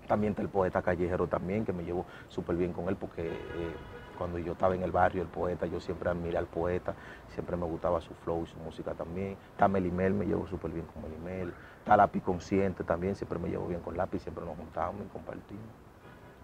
También 0.09 0.31
está 0.31 0.41
el 0.41 0.49
poeta 0.49 0.81
callejero 0.81 1.27
también, 1.27 1.63
que 1.63 1.71
me 1.71 1.83
llevo 1.83 2.05
súper 2.27 2.57
bien 2.57 2.73
con 2.73 2.89
él 2.89 2.97
porque 2.97 3.27
eh, 3.27 3.75
cuando 4.17 4.37
yo 4.39 4.53
estaba 4.53 4.75
en 4.75 4.83
el 4.83 4.91
barrio, 4.91 5.21
el 5.21 5.27
poeta, 5.27 5.65
yo 5.65 5.79
siempre 5.79 6.09
admiré 6.09 6.37
al 6.37 6.47
poeta, 6.47 6.93
siempre 7.29 7.55
me 7.55 7.65
gustaba 7.65 8.01
su 8.01 8.13
flow 8.13 8.43
y 8.43 8.47
su 8.47 8.57
música 8.57 8.93
también. 8.93 9.37
Está 9.51 9.67
Melimel, 9.67 10.13
me 10.13 10.25
llevo 10.25 10.47
súper 10.47 10.71
bien 10.71 10.85
con 10.87 11.03
Melimel. 11.03 11.53
Está 11.79 11.95
Lápiz 11.95 12.21
Consciente 12.21 12.83
también, 12.83 13.15
siempre 13.15 13.39
me 13.39 13.49
llevo 13.49 13.67
bien 13.67 13.81
con 13.81 13.95
Lápiz, 13.95 14.21
siempre 14.21 14.43
nos 14.43 14.57
juntamos 14.57 15.01
y 15.05 15.09
compartimos. 15.09 15.63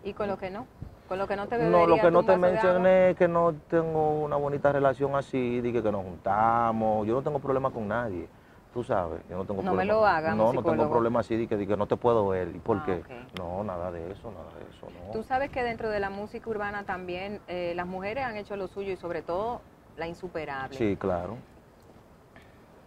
¿Y 0.04 0.14
con 0.14 0.28
lo 0.28 0.38
que 0.38 0.50
no? 0.50 0.68
¿Con 1.08 1.18
lo 1.18 1.28
que 1.28 1.36
no 1.36 1.48
te 1.48 1.58
No, 1.58 1.86
lo 1.86 1.98
que 1.98 2.12
no 2.12 2.24
te 2.24 2.38
mencioné 2.38 3.12
es 3.12 3.18
que 3.18 3.28
no 3.28 3.54
tengo 3.70 4.24
una 4.24 4.36
bonita 4.36 4.72
relación 4.72 5.16
así, 5.16 5.60
que, 5.62 5.84
que 5.84 5.92
nos 5.92 6.04
juntamos. 6.04 7.06
Yo 7.06 7.14
no 7.14 7.22
tengo 7.22 7.40
problema 7.40 7.72
con 7.72 7.88
nadie, 7.88 8.28
tú 8.74 8.84
sabes. 8.84 9.22
Yo 9.30 9.38
no 9.38 9.46
tengo 9.46 9.62
No 9.62 9.72
me 9.72 9.78
problema. 9.78 9.94
lo 9.94 10.06
hagas, 10.06 10.36
No, 10.36 10.52
no 10.52 10.64
tengo 10.64 10.90
problema 10.90 11.20
así 11.20 11.38
de 11.38 11.48
que, 11.48 11.56
de 11.56 11.68
que 11.68 11.78
no 11.78 11.86
te 11.88 11.96
puedo 11.96 12.28
ver. 12.28 12.54
¿Y 12.56 12.60
por 12.60 12.78
Ah, 12.78 12.84
qué? 12.86 12.94
ok. 13.00 13.38
No, 13.38 13.64
nada 13.64 13.92
de 13.92 14.12
eso, 14.12 14.32
nada 14.32 14.52
de 14.60 14.66
eso, 14.70 14.88
no. 14.90 15.12
Tú 15.14 15.24
sabes 15.24 15.52
que 15.52 15.64
dentro 15.64 15.90
de 15.90 16.00
la 16.00 16.10
música 16.10 16.50
urbana 16.50 16.84
también 16.84 17.40
eh, 17.48 17.74
las 17.76 17.86
mujeres 17.86 18.26
han 18.26 18.36
hecho 18.36 18.58
lo 18.58 18.68
suyo 18.68 18.92
y 18.92 18.98
sobre 18.98 19.22
todo 19.22 19.62
la 19.96 20.08
insuperable. 20.08 20.76
Sí, 20.78 20.98
claro. 20.98 21.38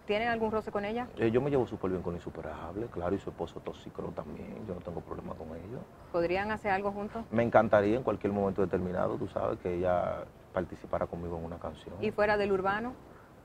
¿Tienen 0.05 0.29
algún 0.29 0.51
roce 0.51 0.71
con 0.71 0.85
ella? 0.85 1.07
Eh, 1.17 1.31
yo 1.31 1.41
me 1.41 1.49
llevo 1.49 1.67
súper 1.67 1.91
bien 1.91 2.01
con 2.01 2.15
Insuperable, 2.15 2.87
claro, 2.87 3.13
y 3.13 3.19
su 3.19 3.29
esposo 3.29 3.59
tóxico 3.59 4.03
también. 4.15 4.65
Yo 4.65 4.73
no 4.73 4.79
tengo 4.79 5.01
problema 5.01 5.33
con 5.33 5.49
ellos. 5.57 5.81
¿Podrían 6.13 6.49
hacer 6.51 6.71
algo 6.71 6.93
juntos? 6.93 7.25
Me 7.29 7.43
encantaría 7.43 7.97
en 7.97 8.03
cualquier 8.03 8.31
momento 8.31 8.61
determinado, 8.61 9.17
tú 9.17 9.27
sabes, 9.27 9.59
que 9.59 9.73
ella 9.75 10.23
participara 10.53 11.07
conmigo 11.07 11.37
en 11.37 11.43
una 11.43 11.57
canción. 11.59 11.95
¿Y 12.01 12.11
fuera 12.11 12.37
del 12.37 12.53
urbano? 12.53 12.93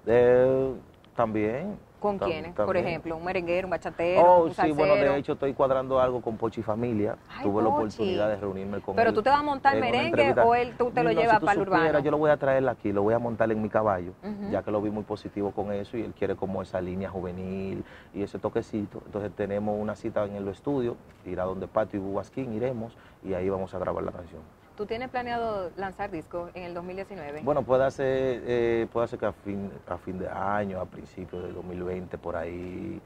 Eh, 0.07 0.75
también. 1.15 1.79
¿Con 2.01 2.19
tam- 2.19 2.25
quiénes? 2.27 2.53
Por 2.55 2.77
ejemplo, 2.77 3.17
un 3.17 3.25
merenguero, 3.25 3.69
un 3.69 3.71
bachatero, 3.71 4.21
Oh, 4.23 4.45
un 4.47 4.55
sí, 4.55 4.73
bueno, 4.73 4.97
de 4.97 5.17
hecho 5.19 5.35
estoy 5.35 5.55
cuadrando 5.55 6.01
algo 6.01 6.21
con 6.21 6.37
Pochi 6.37 6.61
Familia. 6.61 7.17
Ay, 7.31 7.45
Tuve 7.45 7.63
la 7.63 7.69
oportunidad 7.69 8.29
de 8.29 8.37
reunirme 8.39 8.81
con 8.81 8.97
¿Pero 8.97 9.11
él 9.11 9.15
tú 9.15 9.23
te 9.23 9.31
vas 9.31 9.39
a 9.39 9.43
montar 9.45 9.77
merengue 9.77 10.35
o 10.43 10.55
él- 10.57 10.75
tú 10.77 10.91
te 10.91 11.05
lo 11.05 11.13
No, 11.13 11.21
llevas 11.21 11.39
si 11.39 11.45
para 11.47 11.53
el 11.53 11.61
urbano? 11.69 11.99
Yo 12.01 12.11
lo 12.11 12.19
voy 12.19 12.31
a 12.31 12.37
traer 12.37 12.69
aquí, 12.69 12.93
lo 12.93 13.03
voy 13.03 13.15
a 13.15 13.21
montar 13.21 13.53
en 13.53 13.63
mi 13.63 13.69
caballo, 13.69 14.13
ya 14.51 14.65
que 14.65 14.73
lo 14.73 14.83
vi 14.83 14.91
muy 14.91 15.05
positivo 15.05 15.53
con 15.53 15.71
eso 15.73 15.97
y 15.97 16.03
él 16.03 16.13
quiere 16.19 16.35
como 16.35 16.61
esa 16.61 16.81
línea 16.81 17.09
juvenil 17.09 17.85
y 18.13 18.23
ese 18.25 18.41
toquecito. 18.41 19.01
Entonces 19.07 19.31
tenemos 19.37 19.79
una 19.81 19.95
cita 19.95 20.25
en 20.25 20.35
el 20.35 20.49
estudio, 20.49 20.97
ir 21.25 21.39
a 21.41 21.45
donde 21.45 21.69
Patio 21.69 22.01
y 22.01 22.03
Bubasquín, 22.03 22.53
iremos 22.53 22.97
y 23.25 23.35
ahí 23.35 23.49
vamos 23.49 23.73
a 23.75 23.79
grabar 23.79 24.03
la 24.03 24.11
canción. 24.11 24.43
¿Tú 24.83 24.87
tienes 24.87 25.11
planeado 25.11 25.71
lanzar 25.77 26.11
disco 26.11 26.51
en 26.55 26.65
el 26.65 26.75
2019? 26.75 27.43
Bueno, 27.45 27.63
puede 27.63 27.89
ser, 27.93 28.43
eh, 28.45 28.89
puede 28.93 29.07
ser 29.07 29.17
que 29.17 29.27
a 29.27 29.33
fin, 29.33 29.71
a 29.87 29.97
fin 29.97 30.19
de 30.19 30.29
año, 30.29 30.81
a 30.81 30.87
principios 30.87 31.45
del 31.45 31.55
2020, 31.55 32.19
por 32.19 32.35
ahí, 32.35 33.01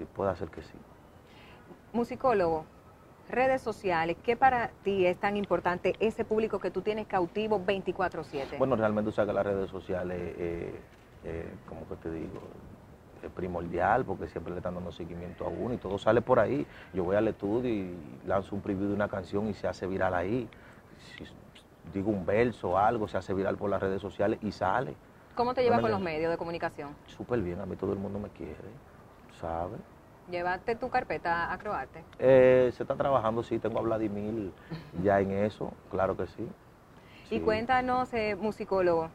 eh, 0.00 0.06
puede 0.16 0.34
ser 0.34 0.48
que 0.48 0.62
sí. 0.62 0.74
Musicólogo, 1.92 2.64
redes 3.28 3.62
sociales, 3.62 4.16
¿qué 4.24 4.36
para 4.36 4.70
ti 4.82 5.06
es 5.06 5.16
tan 5.16 5.36
importante 5.36 5.94
ese 6.00 6.24
público 6.24 6.58
que 6.58 6.72
tú 6.72 6.82
tienes 6.82 7.06
cautivo 7.06 7.60
24/7? 7.64 8.58
Bueno, 8.58 8.74
realmente 8.74 9.10
tú 9.10 9.14
sabes 9.14 9.28
que 9.28 9.34
las 9.34 9.46
redes 9.46 9.70
sociales, 9.70 10.18
eh, 10.36 10.74
eh, 11.22 11.54
como 11.68 11.86
que 11.88 11.94
te 12.02 12.10
digo, 12.10 12.40
es 13.22 13.30
primordial 13.30 14.04
porque 14.04 14.26
siempre 14.26 14.52
le 14.52 14.58
están 14.58 14.74
dando 14.74 14.90
seguimiento 14.90 15.44
a 15.44 15.48
uno 15.48 15.74
y 15.74 15.76
todo 15.76 15.98
sale 15.98 16.20
por 16.20 16.40
ahí. 16.40 16.66
Yo 16.92 17.04
voy 17.04 17.14
al 17.14 17.28
estudio 17.28 17.70
y 17.70 17.96
lanzo 18.26 18.56
un 18.56 18.60
preview 18.60 18.88
de 18.88 18.94
una 18.94 19.06
canción 19.06 19.48
y 19.48 19.54
se 19.54 19.68
hace 19.68 19.86
viral 19.86 20.14
ahí. 20.14 20.48
Si 21.16 21.24
digo 21.92 22.10
un 22.10 22.24
verso 22.24 22.70
o 22.70 22.78
algo, 22.78 23.08
se 23.08 23.18
hace 23.18 23.34
viral 23.34 23.56
por 23.56 23.70
las 23.70 23.80
redes 23.80 24.00
sociales 24.00 24.38
y 24.42 24.52
sale. 24.52 24.94
¿Cómo 25.34 25.54
te 25.54 25.62
llevas 25.62 25.78
no 25.78 25.82
con 25.82 25.90
los 25.90 26.00
medios 26.00 26.30
de 26.30 26.36
comunicación? 26.36 26.96
Súper 27.06 27.40
bien, 27.40 27.60
a 27.60 27.66
mí 27.66 27.76
todo 27.76 27.92
el 27.92 27.98
mundo 27.98 28.18
me 28.18 28.28
quiere, 28.30 28.56
¿sabes? 29.40 29.80
¿Llevaste 30.30 30.76
tu 30.76 30.88
carpeta 30.88 31.52
a 31.52 31.58
Croarte? 31.58 32.04
Eh, 32.18 32.70
se 32.74 32.82
está 32.84 32.94
trabajando, 32.94 33.42
sí, 33.42 33.58
tengo 33.58 33.78
a 33.78 33.82
Vladimir 33.82 34.52
ya 35.04 35.20
en 35.20 35.32
eso, 35.32 35.72
claro 35.90 36.16
que 36.16 36.26
sí. 36.26 36.46
Y 37.30 37.36
Sí. 37.36 37.40
cuéntanos, 37.40 38.12
eh, 38.14 38.36
musicólogo, 38.36 39.10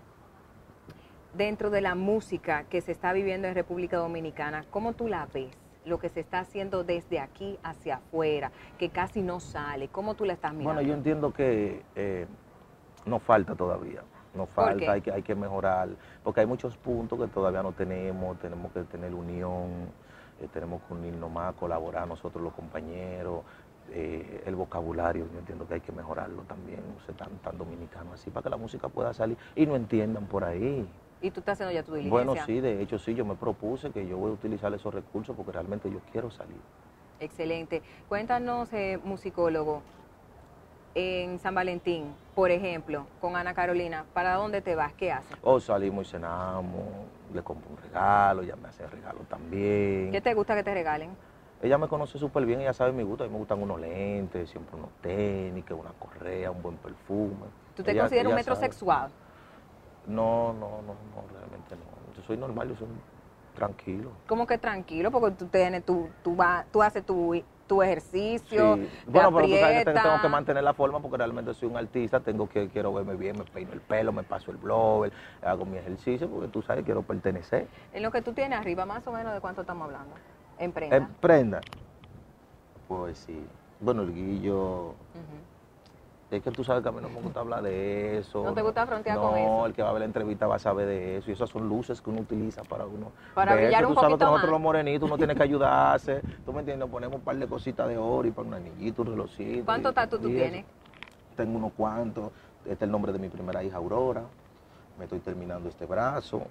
dentro 1.33 1.69
de 1.69 1.81
la 1.81 1.95
música 1.95 2.63
que 2.63 2.81
se 2.81 2.91
está 2.91 3.13
viviendo 3.13 3.47
en 3.47 3.55
República 3.55 3.97
Dominicana, 3.97 4.65
¿cómo 4.71 4.93
tú 4.93 5.07
la 5.07 5.27
ves? 5.33 5.66
Lo 5.87 5.99
que 5.99 6.09
se 6.09 6.19
está 6.19 6.39
haciendo 6.39 6.83
desde 6.83 7.19
aquí 7.19 7.57
hacia 7.63 7.95
afuera, 7.95 8.51
que 8.77 8.89
casi 8.89 9.21
no 9.21 9.39
sale, 9.39 9.87
¿cómo 9.87 10.15
tú 10.15 10.25
la 10.25 10.33
estás 10.33 10.51
mirando? 10.51 10.73
Bueno, 10.73 10.87
yo 10.87 10.93
entiendo 10.93 11.31
que 11.31 11.81
eh, 11.95 12.27
nos 13.05 13.23
falta 13.23 13.55
todavía, 13.55 14.01
nos 14.35 14.49
¿Por 14.49 14.65
falta, 14.65 14.91
hay 14.91 15.01
que, 15.01 15.11
hay 15.11 15.23
que 15.23 15.33
mejorar, 15.33 15.87
porque 16.23 16.41
hay 16.41 16.45
muchos 16.45 16.75
puntos 16.75 17.17
que 17.17 17.27
todavía 17.27 17.63
no 17.63 17.71
tenemos, 17.71 18.37
tenemos 18.39 18.71
que 18.73 18.83
tener 18.83 19.13
unión, 19.13 19.87
eh, 20.41 20.47
tenemos 20.51 20.81
que 20.83 20.93
unirnos 20.93 21.31
más, 21.31 21.53
colaborar 21.55 22.05
nosotros 22.05 22.43
los 22.43 22.53
compañeros, 22.53 23.43
eh, 23.91 24.43
el 24.45 24.55
vocabulario, 24.55 25.25
yo 25.31 25.39
entiendo 25.39 25.65
que 25.65 25.75
hay 25.75 25.81
que 25.81 25.93
mejorarlo 25.93 26.41
también, 26.43 26.81
no 26.93 27.05
sé, 27.05 27.13
tan, 27.13 27.29
tan 27.37 27.57
dominicano 27.57 28.11
así, 28.13 28.29
para 28.29 28.43
que 28.43 28.49
la 28.49 28.57
música 28.57 28.89
pueda 28.89 29.13
salir 29.13 29.37
y 29.55 29.65
no 29.65 29.77
entiendan 29.77 30.25
por 30.25 30.43
ahí. 30.43 30.85
¿Y 31.21 31.31
tú 31.31 31.39
estás 31.39 31.53
haciendo 31.53 31.73
ya 31.73 31.83
tu 31.83 31.93
diligencia? 31.93 32.25
Bueno, 32.25 32.45
sí, 32.45 32.59
de 32.59 32.81
hecho 32.81 32.99
sí, 32.99 33.15
yo 33.15 33.25
me 33.25 33.35
propuse 33.35 33.91
que 33.91 34.07
yo 34.07 34.17
voy 34.17 34.31
a 34.31 34.33
utilizar 34.33 34.73
esos 34.73 34.93
recursos 34.93 35.35
porque 35.35 35.51
realmente 35.51 35.89
yo 35.89 35.99
quiero 36.11 36.29
salir. 36.29 36.57
Excelente. 37.19 37.81
Cuéntanos, 38.07 38.71
eh, 38.73 38.99
musicólogo, 39.03 39.81
en 40.93 41.39
San 41.39 41.53
Valentín, 41.53 42.15
por 42.33 42.49
ejemplo, 42.51 43.05
con 43.21 43.35
Ana 43.35 43.53
Carolina, 43.53 44.05
¿para 44.13 44.33
dónde 44.33 44.61
te 44.61 44.75
vas? 44.75 44.93
¿Qué 44.93 45.11
haces? 45.11 45.37
O 45.41 45.59
salimos 45.59 46.07
y 46.07 46.11
cenamos, 46.11 46.83
le 47.33 47.41
compro 47.43 47.69
un 47.69 47.77
regalo, 47.77 48.41
ella 48.41 48.55
me 48.55 48.67
hace 48.67 48.87
regalo 48.87 49.19
también. 49.29 50.11
¿Qué 50.11 50.21
te 50.21 50.33
gusta 50.33 50.55
que 50.55 50.63
te 50.63 50.73
regalen? 50.73 51.15
Ella 51.61 51.77
me 51.77 51.87
conoce 51.87 52.19
súper 52.19 52.45
bien, 52.45 52.61
ella 52.61 52.73
sabe 52.73 52.91
mi 52.91 53.03
gusto, 53.03 53.23
a 53.23 53.27
mí 53.27 53.33
me 53.33 53.39
gustan 53.39 53.61
unos 53.61 53.79
lentes, 53.79 54.49
siempre 54.49 54.75
unos 54.75 54.89
tenis, 55.01 55.65
que 55.65 55.73
una 55.73 55.91
correa, 55.93 56.51
un 56.51 56.61
buen 56.61 56.77
perfume. 56.77 57.47
¿Tú 57.75 57.83
te 57.83 57.91
Ella- 57.91 58.01
consideras 58.03 58.27
un 58.27 58.33
ella 58.33 58.43
sabe. 58.43 58.59
No, 60.07 60.53
no, 60.53 60.81
no, 60.81 60.93
no, 60.93 61.23
realmente 61.33 61.75
no. 61.75 62.15
Yo 62.15 62.23
soy 62.23 62.37
normal, 62.37 62.69
yo 62.69 62.75
soy 62.75 62.87
tranquilo. 63.55 64.11
Como 64.27 64.47
que 64.47 64.57
tranquilo, 64.57 65.11
porque 65.11 65.31
tú 65.31 65.45
tienes, 65.47 65.83
tú, 65.83 66.09
tú, 66.23 66.35
vas, 66.35 66.65
tú 66.71 66.81
haces 66.81 67.05
tu, 67.05 67.43
tu 67.67 67.81
ejercicio, 67.81 68.75
Sí. 68.75 68.89
te 69.05 69.11
Bueno, 69.11 69.33
pero 69.33 69.47
tú 69.47 69.57
sabes 69.57 69.83
que 69.83 69.91
tengo 69.91 70.21
que 70.21 70.29
mantener 70.29 70.63
la 70.63 70.73
forma 70.73 71.01
porque 71.01 71.17
realmente 71.17 71.53
soy 71.53 71.69
un 71.69 71.77
artista, 71.77 72.21
tengo 72.21 72.47
que, 72.47 72.69
quiero 72.69 72.93
verme 72.93 73.15
bien, 73.15 73.37
me 73.37 73.43
peino 73.43 73.73
el 73.73 73.81
pelo, 73.81 74.13
me 74.13 74.23
paso 74.23 74.51
el 74.51 74.57
blower, 74.57 75.11
hago 75.41 75.65
mi 75.65 75.77
ejercicio 75.77 76.29
porque 76.29 76.47
tú 76.47 76.61
sabes, 76.61 76.85
quiero 76.85 77.01
pertenecer. 77.01 77.67
En 77.93 78.03
lo 78.03 78.11
que 78.11 78.21
tú 78.21 78.31
tienes 78.31 78.57
arriba, 78.57 78.85
más 78.85 79.05
o 79.07 79.11
menos, 79.11 79.33
¿de 79.33 79.41
cuánto 79.41 79.61
estamos 79.61 79.85
hablando? 79.85 80.15
En 80.57 80.71
prenda. 80.71 80.95
En 80.95 81.05
prenda. 81.15 81.61
Pues 82.87 83.17
sí. 83.17 83.45
Bueno, 83.81 84.03
el 84.03 84.13
guillo. 84.13 84.95
Es 86.29 86.43
que 86.43 86.51
tú 86.51 86.61
sabes 86.61 86.83
que 86.83 86.89
a 86.89 86.91
mí 86.91 86.99
no 87.01 87.07
me 87.07 87.21
gusta 87.21 87.39
hablar 87.39 87.63
de 87.63 88.17
eso. 88.17 88.43
¿No 88.43 88.53
te 88.53 88.61
gusta 88.61 88.85
frontear 88.85 89.15
no, 89.15 89.29
con 89.29 89.37
eso? 89.37 89.65
el 89.65 89.73
que 89.73 89.81
va 89.81 89.89
a 89.89 89.93
ver 89.93 90.01
la 90.01 90.05
entrevista 90.05 90.45
va 90.45 90.55
a 90.55 90.59
saber 90.59 90.85
de 90.85 91.17
eso. 91.17 91.29
Y 91.29 91.33
esas 91.33 91.49
son 91.49 91.69
luces 91.69 92.01
que 92.01 92.09
uno 92.09 92.21
utiliza 92.21 92.63
para 92.63 92.85
uno. 92.85 93.13
Para 93.33 93.55
brillar 93.55 93.85
un 93.85 93.93
Tú 93.93 94.01
sabes 94.01 94.17
que 94.17 94.25
nosotros 94.25 94.41
más. 94.41 94.51
los 94.51 94.59
morenitos, 94.59 95.07
uno 95.07 95.17
tiene 95.17 95.35
que 95.35 95.43
ayudarse. 95.43 96.21
Tú 96.45 96.51
me 96.51 96.59
entiendes, 96.59 96.89
ponemos 96.89 97.15
un 97.19 97.21
par 97.21 97.37
de 97.37 97.47
cositas 97.47 97.87
de 97.87 97.97
oro 97.97 98.27
y 98.27 98.31
para 98.31 98.45
un 98.45 98.53
anillito, 98.55 99.03
un 99.03 99.07
relojito. 99.07 99.65
¿Cuántos 99.65 99.93
tatu 99.93 100.19
tú 100.19 100.27
tienes? 100.27 100.65
Tengo 101.37 101.57
unos 101.57 101.71
cuantos. 101.71 102.31
Este 102.63 102.73
es 102.73 102.81
el 102.81 102.91
nombre 102.91 103.13
de 103.13 103.19
mi 103.19 103.29
primera 103.29 103.63
hija, 103.63 103.77
Aurora. 103.77 104.23
Me 104.99 105.05
estoy 105.05 105.19
terminando 105.19 105.69
este 105.69 105.85
brazo. 105.85 106.41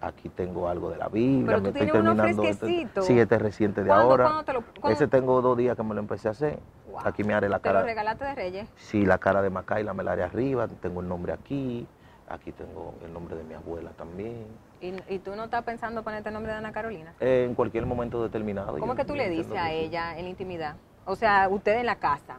Aquí 0.00 0.28
tengo 0.28 0.68
algo 0.68 0.90
de 0.90 0.96
la 0.96 1.08
Biblia. 1.08 1.46
Pero 1.46 1.60
me 1.60 1.72
tú 1.72 1.78
estoy 1.84 2.00
uno 2.00 2.14
terminando 2.14 2.42
fresquecito. 2.44 3.00
Este, 3.00 3.12
sí, 3.14 3.18
este 3.18 3.34
es 3.34 3.42
reciente 3.42 3.82
de 3.82 3.88
¿Cuándo- 3.88 4.10
ahora. 4.10 4.24
cuándo 4.24 4.44
te 4.44 4.52
lo- 4.52 4.62
cuándo- 4.80 4.90
Ese 4.96 5.08
tengo 5.08 5.42
dos 5.42 5.56
días 5.58 5.76
que 5.76 5.82
me 5.82 5.94
lo 5.94 6.00
empecé 6.00 6.28
a 6.28 6.30
hacer. 6.30 6.58
Wow. 6.90 7.00
Aquí 7.04 7.24
me 7.24 7.34
haré 7.34 7.48
la 7.48 7.58
¿Te 7.58 7.68
lo 7.68 7.74
cara. 7.74 7.84
regalaste 7.84 8.24
de 8.24 8.34
Reyes? 8.34 8.68
Sí, 8.76 9.04
la 9.04 9.18
cara 9.18 9.42
de 9.42 9.50
Macaila 9.50 9.92
me 9.94 10.04
la 10.04 10.12
haré 10.12 10.22
arriba. 10.22 10.68
Tengo 10.68 11.00
el 11.00 11.08
nombre 11.08 11.32
aquí. 11.32 11.86
Aquí 12.28 12.52
tengo 12.52 12.94
el 13.04 13.12
nombre 13.12 13.34
de 13.36 13.42
mi 13.44 13.54
abuela 13.54 13.90
también. 13.90 14.46
¿Y, 14.80 14.94
y 15.12 15.18
tú 15.18 15.34
no 15.34 15.44
estás 15.44 15.64
pensando 15.64 16.02
ponerte 16.04 16.28
el 16.28 16.34
nombre 16.34 16.52
de 16.52 16.58
Ana 16.58 16.70
Carolina? 16.72 17.14
Eh, 17.20 17.44
en 17.48 17.54
cualquier 17.54 17.86
momento 17.86 18.22
determinado. 18.22 18.78
¿Cómo 18.78 18.92
yo- 18.92 18.96
que 18.96 19.04
tú 19.04 19.14
le 19.16 19.28
dices 19.30 19.56
a 19.56 19.68
sí. 19.68 19.74
ella 19.74 20.16
en 20.16 20.24
la 20.24 20.30
intimidad? 20.30 20.76
O 21.06 21.16
sea, 21.16 21.48
usted 21.48 21.78
en 21.78 21.86
la 21.86 21.96
casa, 21.96 22.36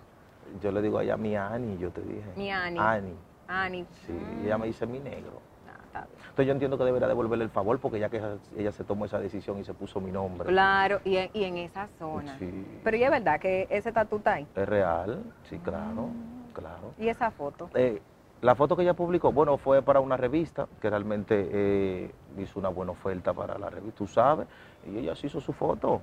Yo 0.62 0.72
le 0.72 0.82
digo 0.82 0.98
a 0.98 1.04
ella 1.04 1.16
mi 1.18 1.36
Ani, 1.36 1.78
yo 1.78 1.92
te 1.92 2.02
dije. 2.02 2.24
Mi 2.36 2.52
Ani. 2.52 2.80
Ani. 2.80 3.14
Ani. 3.48 3.86
Sí, 4.08 4.14
mm, 4.14 4.46
ella 4.46 4.58
me 4.58 4.66
dice 4.68 4.86
mi 4.88 5.00
negro. 5.00 5.42
Entonces 5.94 6.46
yo 6.46 6.52
entiendo 6.54 6.78
que 6.78 6.84
debería 6.84 7.08
devolverle 7.08 7.44
el 7.44 7.50
favor 7.50 7.80
porque 7.80 8.00
ya 8.00 8.10
que 8.10 8.18
ella, 8.18 8.38
ella 8.58 8.72
se 8.72 8.84
tomó 8.84 9.06
esa 9.06 9.20
decisión 9.20 9.60
y 9.60 9.64
se 9.64 9.74
puso 9.74 10.00
mi 10.00 10.12
nombre. 10.12 10.48
Claro, 10.50 11.02
y 11.04 11.18
en, 11.18 11.30
y 11.34 11.44
en 11.44 11.58
esa 11.58 11.88
zona. 12.00 12.38
Sí. 12.40 12.66
Pero 12.84 12.98
y 12.98 13.04
es 13.04 13.12
verdad 13.12 13.40
que 13.40 13.68
ese 13.70 13.92
tatu 13.92 14.18
está 14.18 14.34
ahí. 14.34 14.48
Es 14.56 14.68
real, 14.70 15.24
sí, 15.50 15.58
claro, 15.60 16.10
claro. 16.54 16.94
Y 16.98 17.10
esa 17.10 17.32
foto. 17.32 17.70
Eh, 17.74 18.02
la 18.42 18.56
foto 18.56 18.78
que 18.78 18.84
ella 18.84 18.94
publicó, 18.94 19.34
bueno, 19.34 19.58
fue 19.58 19.82
para 19.82 20.00
una 20.00 20.16
revista 20.16 20.68
que 20.80 20.90
realmente 20.90 21.50
eh, 21.52 22.12
hizo 22.38 22.60
una 22.60 22.70
buena 22.70 22.94
oferta 22.94 23.34
para 23.34 23.58
la 23.58 23.70
revista, 23.70 23.98
tú 23.98 24.08
sabes, 24.08 24.48
y 24.88 24.98
ella 24.98 25.16
se 25.16 25.28
hizo 25.28 25.42
su 25.42 25.52
foto. 25.52 26.02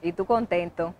Y 0.00 0.12
tú 0.12 0.24
contento. 0.24 0.94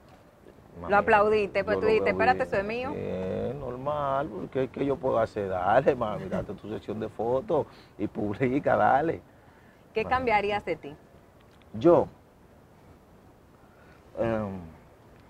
Imagínate, 0.77 1.03
aplaudiste, 1.03 1.65
pues 1.65 1.77
tú 1.77 1.83
lo 1.83 1.89
dijiste, 1.89 2.11
espérate, 2.11 2.45
eso 2.45 2.57
es 2.57 2.65
mío. 2.65 2.93
Bien, 2.93 3.42
normal, 3.83 4.29
porque 4.29 4.69
¿qué 4.69 4.87
yo 4.87 4.97
puedo 4.97 5.19
hacer? 5.19 5.49
Dale, 5.49 5.95
mami, 5.95 6.25
date 6.29 6.55
tu 6.55 6.69
sesión 6.69 7.01
de 7.01 7.09
fotos 7.09 7.67
y 7.99 8.07
publica, 8.07 8.77
dale. 8.77 9.21
¿Qué 9.93 10.03
Bueno. 10.03 10.17
cambiarías 10.17 10.65
de 10.65 10.77
ti? 10.77 10.95
Yo, 11.75 12.07
em, 14.19 14.61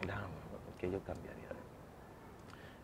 déjame, 0.01 0.27
¿qué 0.79 0.91
yo 0.91 1.01
cambiaría? 1.01 1.43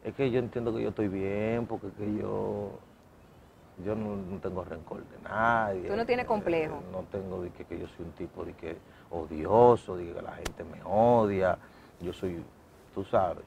Es 0.04 0.14
que 0.14 0.30
yo 0.30 0.38
entiendo 0.38 0.74
que 0.74 0.82
yo 0.82 0.88
estoy 0.90 1.08
bien, 1.08 1.66
porque 1.66 1.90
que 1.90 2.14
yo, 2.16 2.70
yo 3.84 3.94
no, 3.94 4.38
tengo 4.38 4.64
rencor 4.64 5.04
de 5.08 5.18
nadie. 5.28 5.88
¿Tú 5.88 5.96
no 5.96 6.06
tienes 6.06 6.26
complejo? 6.26 6.76
Eh, 6.76 6.92
no 6.92 7.02
tengo 7.10 7.42
de 7.42 7.50
que, 7.50 7.64
que, 7.64 7.78
yo 7.78 7.86
soy 7.88 8.06
un 8.06 8.12
tipo 8.12 8.44
de 8.44 8.54
que 8.54 8.76
odioso, 9.10 9.96
de 9.96 10.12
que 10.12 10.22
la 10.22 10.32
gente 10.32 10.64
me 10.64 10.80
odia. 10.84 11.58
Yo 12.00 12.12
soy, 12.12 12.40
tú 12.94 13.04
sabes, 13.04 13.44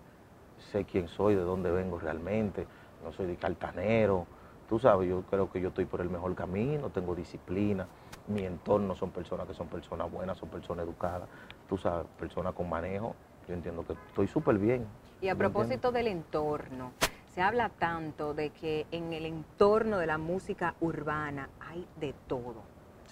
sé 0.71 0.86
quién 0.86 1.08
soy, 1.08 1.36
de 1.36 1.41
dónde 1.41 1.71
vengo 1.71 2.00
realmente. 2.00 2.65
No 3.04 3.12
soy 3.12 3.28
de 3.28 3.36
cartanero. 3.36 4.26
Tú 4.69 4.80
sabes, 4.80 5.10
yo 5.10 5.24
creo 5.24 5.52
que 5.52 5.60
yo 5.60 5.69
estoy 5.69 5.86
por 5.86 6.02
el 6.02 6.10
mejor 6.10 6.34
camino, 6.34 6.89
tengo 6.89 7.13
disciplina. 7.13 7.88
Mi 8.28 8.43
entorno 8.43 8.95
son 8.95 9.12
personas 9.12 9.47
que 9.47 9.54
son 9.54 9.67
personas 9.67 10.10
buenas, 10.10 10.38
son 10.38 10.50
personas 10.50 10.86
educadas. 10.86 11.28
Tú 11.67 11.78
sabes, 11.78 12.08
personas 12.17 12.54
con 12.54 12.69
manejo. 12.69 13.15
Yo 13.47 13.54
entiendo 13.54 13.86
que 13.86 13.93
estoy 13.93 14.28
súper 14.28 14.58
bien. 14.58 14.86
Y 15.19 15.30
a 15.30 15.36
propósito 15.36 15.91
del 15.91 16.08
entorno, 16.08 16.93
se 17.34 17.41
habla 17.41 17.69
tanto 17.69 18.34
de 18.34 18.52
que 18.52 18.86
en 18.91 19.13
el 19.13 19.26
entorno 19.26 19.97
de 19.97 20.06
la 20.06 20.17
música 20.17 20.76
urbana 20.80 21.50
hay 21.60 21.86
de 22.00 22.13
todo. 22.28 22.62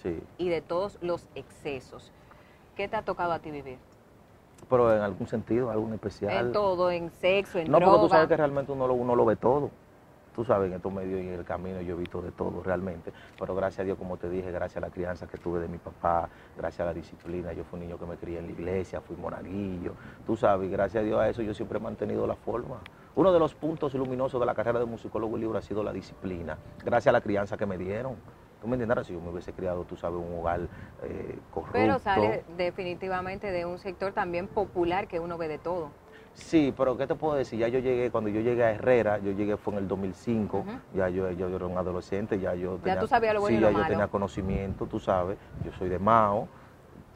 Sí. 0.02 0.18
Y 0.38 0.48
de 0.48 0.62
todos 0.62 0.98
los 1.02 1.28
excesos. 1.34 2.10
¿Qué 2.74 2.88
te 2.88 2.96
ha 2.96 3.02
tocado 3.02 3.32
a 3.32 3.40
ti 3.40 3.50
vivir? 3.50 3.78
Pero 4.68 4.94
en 4.94 5.02
algún 5.02 5.26
sentido, 5.26 5.70
algún 5.70 5.92
especial. 5.94 6.46
En 6.46 6.52
todo, 6.52 6.90
en 6.90 7.10
sexo, 7.10 7.58
en 7.58 7.70
no, 7.70 7.78
droga. 7.78 7.86
No, 7.86 7.92
porque 7.92 8.06
tú 8.06 8.14
sabes 8.14 8.28
que 8.28 8.36
realmente 8.36 8.72
uno 8.72 8.86
lo, 8.86 8.94
uno 8.94 9.14
lo 9.14 9.24
ve 9.24 9.36
todo. 9.36 9.70
Tú 10.34 10.44
sabes, 10.44 10.68
en 10.68 10.76
estos 10.76 10.92
medios 10.92 11.20
y 11.20 11.28
en 11.28 11.34
el 11.34 11.44
camino 11.44 11.80
yo 11.80 11.96
he 11.96 11.98
visto 11.98 12.22
de 12.22 12.30
todo 12.30 12.62
realmente. 12.62 13.12
Pero 13.38 13.54
gracias 13.54 13.80
a 13.80 13.84
Dios, 13.84 13.98
como 13.98 14.16
te 14.16 14.28
dije, 14.28 14.50
gracias 14.52 14.76
a 14.76 14.86
la 14.86 14.92
crianza 14.92 15.26
que 15.26 15.38
tuve 15.38 15.58
de 15.58 15.68
mi 15.68 15.78
papá, 15.78 16.28
gracias 16.56 16.80
a 16.80 16.84
la 16.86 16.94
disciplina. 16.94 17.52
Yo 17.52 17.64
fui 17.64 17.80
un 17.80 17.86
niño 17.86 17.98
que 17.98 18.06
me 18.06 18.16
crié 18.16 18.38
en 18.38 18.46
la 18.46 18.52
iglesia, 18.52 19.00
fui 19.00 19.16
monaguillo. 19.16 19.94
Tú 20.26 20.36
sabes, 20.36 20.70
gracias 20.70 21.02
a 21.02 21.04
Dios 21.04 21.20
a 21.20 21.28
eso 21.28 21.42
yo 21.42 21.52
siempre 21.52 21.78
he 21.78 21.82
mantenido 21.82 22.26
la 22.26 22.36
forma. 22.36 22.76
Uno 23.16 23.32
de 23.32 23.40
los 23.40 23.54
puntos 23.54 23.92
luminosos 23.94 24.38
de 24.38 24.46
la 24.46 24.54
carrera 24.54 24.78
de 24.78 24.86
musicólogo 24.86 25.36
y 25.36 25.40
libro 25.40 25.58
ha 25.58 25.62
sido 25.62 25.82
la 25.82 25.92
disciplina, 25.92 26.56
gracias 26.84 27.08
a 27.08 27.12
la 27.12 27.20
crianza 27.20 27.56
que 27.56 27.66
me 27.66 27.76
dieron. 27.76 28.14
¿Tú 28.60 28.68
me 28.68 28.76
entiendes? 28.76 29.06
Si 29.06 29.14
yo 29.14 29.20
me 29.20 29.30
hubiese 29.30 29.52
criado, 29.52 29.84
tú 29.84 29.96
sabes, 29.96 30.20
un 30.20 30.38
hogar 30.38 30.60
eh, 31.02 31.38
corrupto. 31.50 31.72
Pero 31.72 31.98
sale 31.98 32.44
definitivamente 32.56 33.50
de 33.50 33.64
un 33.64 33.78
sector 33.78 34.12
también 34.12 34.48
popular 34.48 35.08
que 35.08 35.18
uno 35.18 35.38
ve 35.38 35.48
de 35.48 35.58
todo. 35.58 35.90
Sí, 36.34 36.72
pero 36.76 36.96
¿qué 36.96 37.06
te 37.06 37.14
puedo 37.14 37.34
decir? 37.34 37.58
Ya 37.58 37.68
yo 37.68 37.78
llegué, 37.80 38.10
cuando 38.10 38.30
yo 38.30 38.40
llegué 38.40 38.64
a 38.64 38.70
Herrera, 38.72 39.18
yo 39.18 39.32
llegué 39.32 39.56
fue 39.56 39.74
en 39.74 39.80
el 39.80 39.88
2005, 39.88 40.64
ya 40.94 41.08
yo, 41.08 41.30
yo, 41.32 41.48
era 41.48 41.66
un 41.66 41.76
adolescente, 41.76 42.38
ya 42.38 42.54
yo 42.54 42.76
tenía, 42.76 42.94
ya 42.94 43.00
tú 43.00 43.06
sabías 43.08 43.34
lo 43.34 43.40
bueno 43.40 43.56
sí, 43.56 43.58
y 43.58 43.60
lo 43.60 43.68
ya 43.68 43.72
malo. 43.72 43.84
yo 43.84 43.92
tenía 43.92 44.08
conocimiento, 44.08 44.86
tú 44.86 45.00
sabes, 45.00 45.38
yo 45.64 45.72
soy 45.72 45.88
de 45.88 45.98
Mao, 45.98 46.48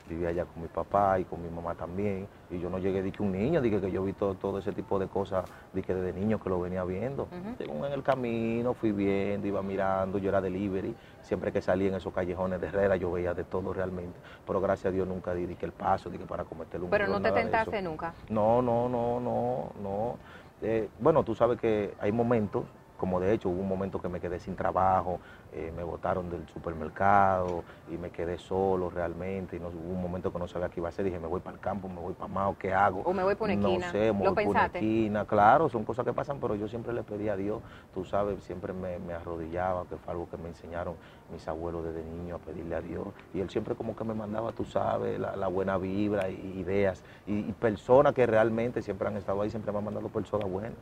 vivía 0.09 0.29
allá 0.29 0.45
con 0.45 0.63
mi 0.63 0.69
papá 0.69 1.19
y 1.19 1.25
con 1.25 1.43
mi 1.43 1.49
mamá 1.49 1.75
también, 1.75 2.27
y 2.51 2.59
yo 2.59 2.69
no 2.69 2.79
llegué 2.79 3.03
de 3.03 3.11
que 3.11 3.23
un 3.23 3.33
niño, 3.33 3.61
dije 3.61 3.81
que 3.81 3.91
yo 3.91 4.03
vi 4.05 4.13
todo, 4.13 4.35
todo 4.35 4.59
ese 4.59 4.73
tipo 4.73 4.99
de 4.99 5.07
cosas, 5.07 5.45
dije 5.73 5.95
desde 5.95 6.19
niño 6.19 6.39
que 6.41 6.51
lo 6.51 6.61
venía 6.61 6.85
viendo. 6.85 7.29
En 7.59 7.93
el 7.93 8.03
camino 8.03 8.75
fui 8.75 8.93
viendo, 8.93 9.47
iba 9.47 9.63
mirando, 9.63 10.19
yo 10.19 10.29
era 10.29 10.41
delivery, 10.41 10.95
siempre 11.23 11.53
que 11.53 11.61
salía 11.61 11.89
en 11.89 11.95
esos 11.95 12.13
callejones 12.13 12.61
de 12.61 12.67
Herrera 12.67 12.97
yo 12.97 13.11
veía 13.11 13.35
de 13.35 13.45
todo 13.45 13.73
realmente, 13.73 14.19
pero 14.47 14.61
gracias 14.61 14.87
a 14.87 14.95
Dios 14.95 15.09
nunca 15.09 15.35
di, 15.35 15.55
que 15.55 15.67
el 15.67 15.73
paso, 15.73 16.11
dije 16.11 16.25
para 16.25 16.45
cometer 16.45 16.83
un 16.83 16.91
Pero 16.91 17.07
no 17.07 17.21
te 17.21 17.33
tentaste 17.33 17.81
nunca. 17.83 18.15
No, 18.29 18.61
no, 18.63 18.89
no, 18.89 19.21
no, 19.21 19.73
no. 19.83 20.17
Eh, 20.63 20.89
bueno, 20.99 21.25
tú 21.25 21.35
sabes 21.35 21.59
que 21.61 21.95
hay 22.01 22.13
momentos 22.13 22.65
como 22.97 23.21
de 23.21 23.33
hecho 23.33 23.49
hubo 23.49 23.61
un 23.61 23.69
momento 23.69 24.01
que 24.01 24.09
me 24.09 24.21
quedé 24.21 24.39
sin 24.39 24.55
trabajo, 24.57 25.21
eh, 25.53 25.73
me 25.77 25.83
botaron 25.83 26.31
del 26.31 26.47
supermercado 26.49 27.65
y 27.91 27.97
me 27.97 28.11
quedé 28.11 28.39
solo 28.39 28.91
realmente, 28.91 29.57
y 29.57 29.61
no, 29.61 29.69
hubo 29.69 29.93
un 29.93 30.03
momento 30.03 30.33
que 30.33 30.39
no 30.39 30.49
sabía 30.49 30.69
qué 30.69 30.81
iba 30.81 30.89
a 30.89 30.91
hacer, 30.91 31.05
dije 31.05 31.19
me 31.19 31.27
voy 31.27 31.41
para 31.41 31.55
el 31.55 31.61
campo, 31.61 31.89
me 31.89 32.01
voy 32.01 32.15
para 32.15 32.33
Mao, 32.33 32.57
¿qué 32.59 32.73
hago? 32.73 33.03
O 33.05 33.13
me 33.13 33.23
voy 33.23 33.35
por 33.35 33.51
una 33.51 33.55
esquina. 33.55 33.87
No 33.87 33.93
sé, 33.93 34.13
me 34.13 34.29
voy 34.29 34.45
por 34.45 34.47
una 34.47 34.67
esquina, 34.67 35.25
claro, 35.25 35.69
son 35.69 35.85
cosas 35.85 36.05
que 36.05 36.13
pasan, 36.13 36.39
pero 36.41 36.55
yo 36.55 36.69
siempre 36.69 36.93
le 36.93 37.03
pedí 37.03 37.29
a 37.29 37.37
Dios, 37.37 37.61
tú 37.93 38.05
sabes, 38.05 38.43
siempre 38.45 38.73
me, 38.73 39.13
arrodillaba, 39.13 39.85
que 39.87 39.97
fue 39.97 40.13
algo 40.13 40.29
que 40.31 40.37
me 40.37 40.49
enseñaron 40.49 40.95
mis 41.33 41.47
abuelos 41.49 41.85
desde 41.85 42.05
niño 42.05 42.37
a 42.37 42.39
pedirle 42.39 42.77
a 42.77 42.81
Dios, 42.81 43.09
y 43.33 43.41
él 43.41 43.51
siempre 43.51 43.75
como 43.75 43.97
que 43.97 44.05
me 44.05 44.15
mandaba, 44.15 44.53
tú 44.53 44.65
sabes, 44.65 45.19
la, 45.19 45.49
buena 45.49 45.79
vibra, 45.79 46.31
y, 46.31 46.59
ideas, 46.59 47.03
y, 47.27 47.39
y 47.39 47.53
personas 47.53 48.15
que 48.15 48.27
realmente 48.27 48.83
siempre 48.83 49.09
han 49.09 49.17
estado 49.17 49.43
ahí, 49.43 49.51
siempre 49.51 49.73
me 49.73 49.79
han 49.79 49.85
mandado 49.85 50.09
personas 50.09 50.49
buenas. 50.49 50.73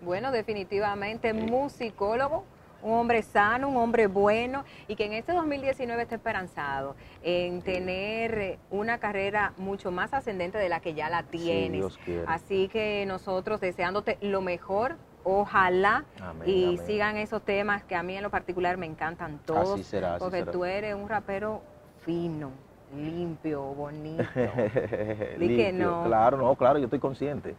Bueno, 0.00 0.30
definitivamente 0.30 1.32
musicólogo, 1.32 2.44
un 2.82 2.92
hombre 2.92 3.22
sano, 3.22 3.68
un 3.68 3.76
hombre 3.76 4.06
bueno 4.06 4.64
y 4.86 4.94
que 4.94 5.06
en 5.06 5.12
este 5.12 5.32
2019 5.32 6.02
esté 6.02 6.14
esperanzado 6.14 6.94
en 7.22 7.62
tener 7.62 8.58
una 8.70 8.98
carrera 8.98 9.52
mucho 9.56 9.90
más 9.90 10.14
ascendente 10.14 10.58
de 10.58 10.68
la 10.68 10.80
que 10.80 10.94
ya 10.94 11.10
la 11.10 11.24
tienes. 11.24 11.98
Así 12.26 12.68
que 12.68 13.04
nosotros 13.06 13.60
deseándote 13.60 14.18
lo 14.20 14.40
mejor, 14.40 14.96
ojalá 15.24 16.04
y 16.46 16.78
sigan 16.86 17.16
esos 17.16 17.42
temas 17.42 17.82
que 17.82 17.96
a 17.96 18.04
mí 18.04 18.16
en 18.16 18.22
lo 18.22 18.30
particular 18.30 18.76
me 18.76 18.86
encantan 18.86 19.40
todos. 19.44 19.80
porque 20.20 20.44
tú 20.44 20.64
eres 20.64 20.94
un 20.94 21.08
rapero 21.08 21.62
fino 22.04 22.52
limpio, 22.96 23.62
bonito. 23.74 24.24
limpio, 25.38 25.72
no. 25.72 26.04
Claro, 26.04 26.36
no, 26.38 26.56
claro, 26.56 26.78
yo 26.78 26.84
estoy 26.84 26.98
consciente. 26.98 27.54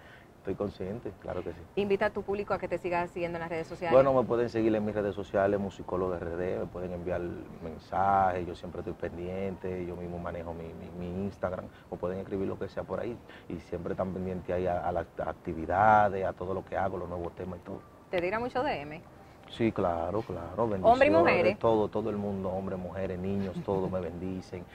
Estoy 0.50 0.66
consciente, 0.66 1.12
claro 1.20 1.44
que 1.44 1.52
sí. 1.52 1.60
Invita 1.76 2.08
a 2.08 2.10
tu 2.10 2.24
público 2.24 2.56
a 2.56 2.58
que 2.58 2.68
te 2.68 2.80
siga 2.80 3.08
siguiendo 3.08 3.38
en 3.38 3.42
las 3.42 3.52
redes 3.52 3.68
sociales. 3.68 3.94
Bueno, 3.94 4.20
me 4.20 4.28
pueden 4.28 4.50
seguir 4.50 4.74
en 4.74 4.84
mis 4.84 4.96
redes 4.96 5.14
sociales, 5.14 5.60
Musicólogo 5.60 6.18
RD, 6.18 6.62
me 6.62 6.66
pueden 6.66 6.92
enviar 6.92 7.22
mensajes, 7.62 8.48
yo 8.48 8.56
siempre 8.56 8.82
estoy 8.82 8.94
pendiente, 8.94 9.86
yo 9.86 9.96
mismo 9.96 10.18
manejo 10.18 10.56
mi, 10.56 11.08
Instagram, 11.08 11.66
o 11.92 11.98
pueden 11.98 12.18
escribir 12.18 12.48
lo 12.48 12.58
que 12.58 12.68
sea 12.68 12.82
por 12.82 13.00
ahí 13.00 13.16
y 13.48 13.60
siempre 13.60 13.94
están 13.94 14.12
pendientes 14.12 14.50
ahí 14.50 14.66
a, 14.66 14.92
las 14.92 15.06
actividades, 15.20 16.26
a 16.26 16.34
todo 16.34 16.56
lo 16.56 16.66
que 16.66 16.76
hago, 16.76 16.98
los 16.98 17.08
nuevos 17.08 17.36
temas 17.36 17.60
y 17.60 17.64
todo. 17.64 17.82
¿Te 18.10 18.20
dirá 18.20 18.40
mucho 18.40 18.64
DM? 18.64 19.04
Sí, 19.50 19.72
claro, 19.72 20.24
claro. 20.24 20.64
¿Hombres 20.64 21.12
y 21.12 21.14
mujeres? 21.14 21.60
Todo, 21.60 21.90
todo 21.90 22.10
el 22.10 22.18
mundo, 22.18 22.50
hombres, 22.50 22.80
mujeres, 22.80 23.20
niños, 23.20 23.56
todos 23.64 23.92
me 23.92 24.00
bendicen. 24.00 24.66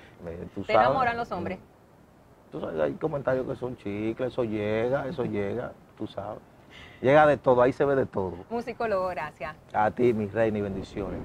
¿Te 0.67 0.73
enamoran 0.73 1.17
los 1.17 1.33
hombres? 1.33 1.59
Tú 2.55 2.61
sabes, 2.61 2.81
hay 2.81 2.93
comentarios 2.93 3.45
que 3.49 3.57
son 3.57 3.77
chicles, 3.79 4.33
eso 4.33 4.45
llega, 4.45 5.09
eso 5.09 5.25
llega, 5.25 5.73
tú 5.99 6.07
sabes. 6.07 6.39
Llega 7.01 7.27
de 7.27 7.37
todo, 7.37 7.61
ahí 7.61 7.73
se 7.73 7.85
ve 7.85 7.97
de 7.97 8.07
todo. 8.07 8.37
Musicólogo, 8.49 9.09
gracias. 9.09 9.57
A 9.73 9.91
ti, 9.91 10.13
mi 10.13 10.29
reina, 10.29 10.59
y 10.59 10.63
bendiciones. 10.63 11.19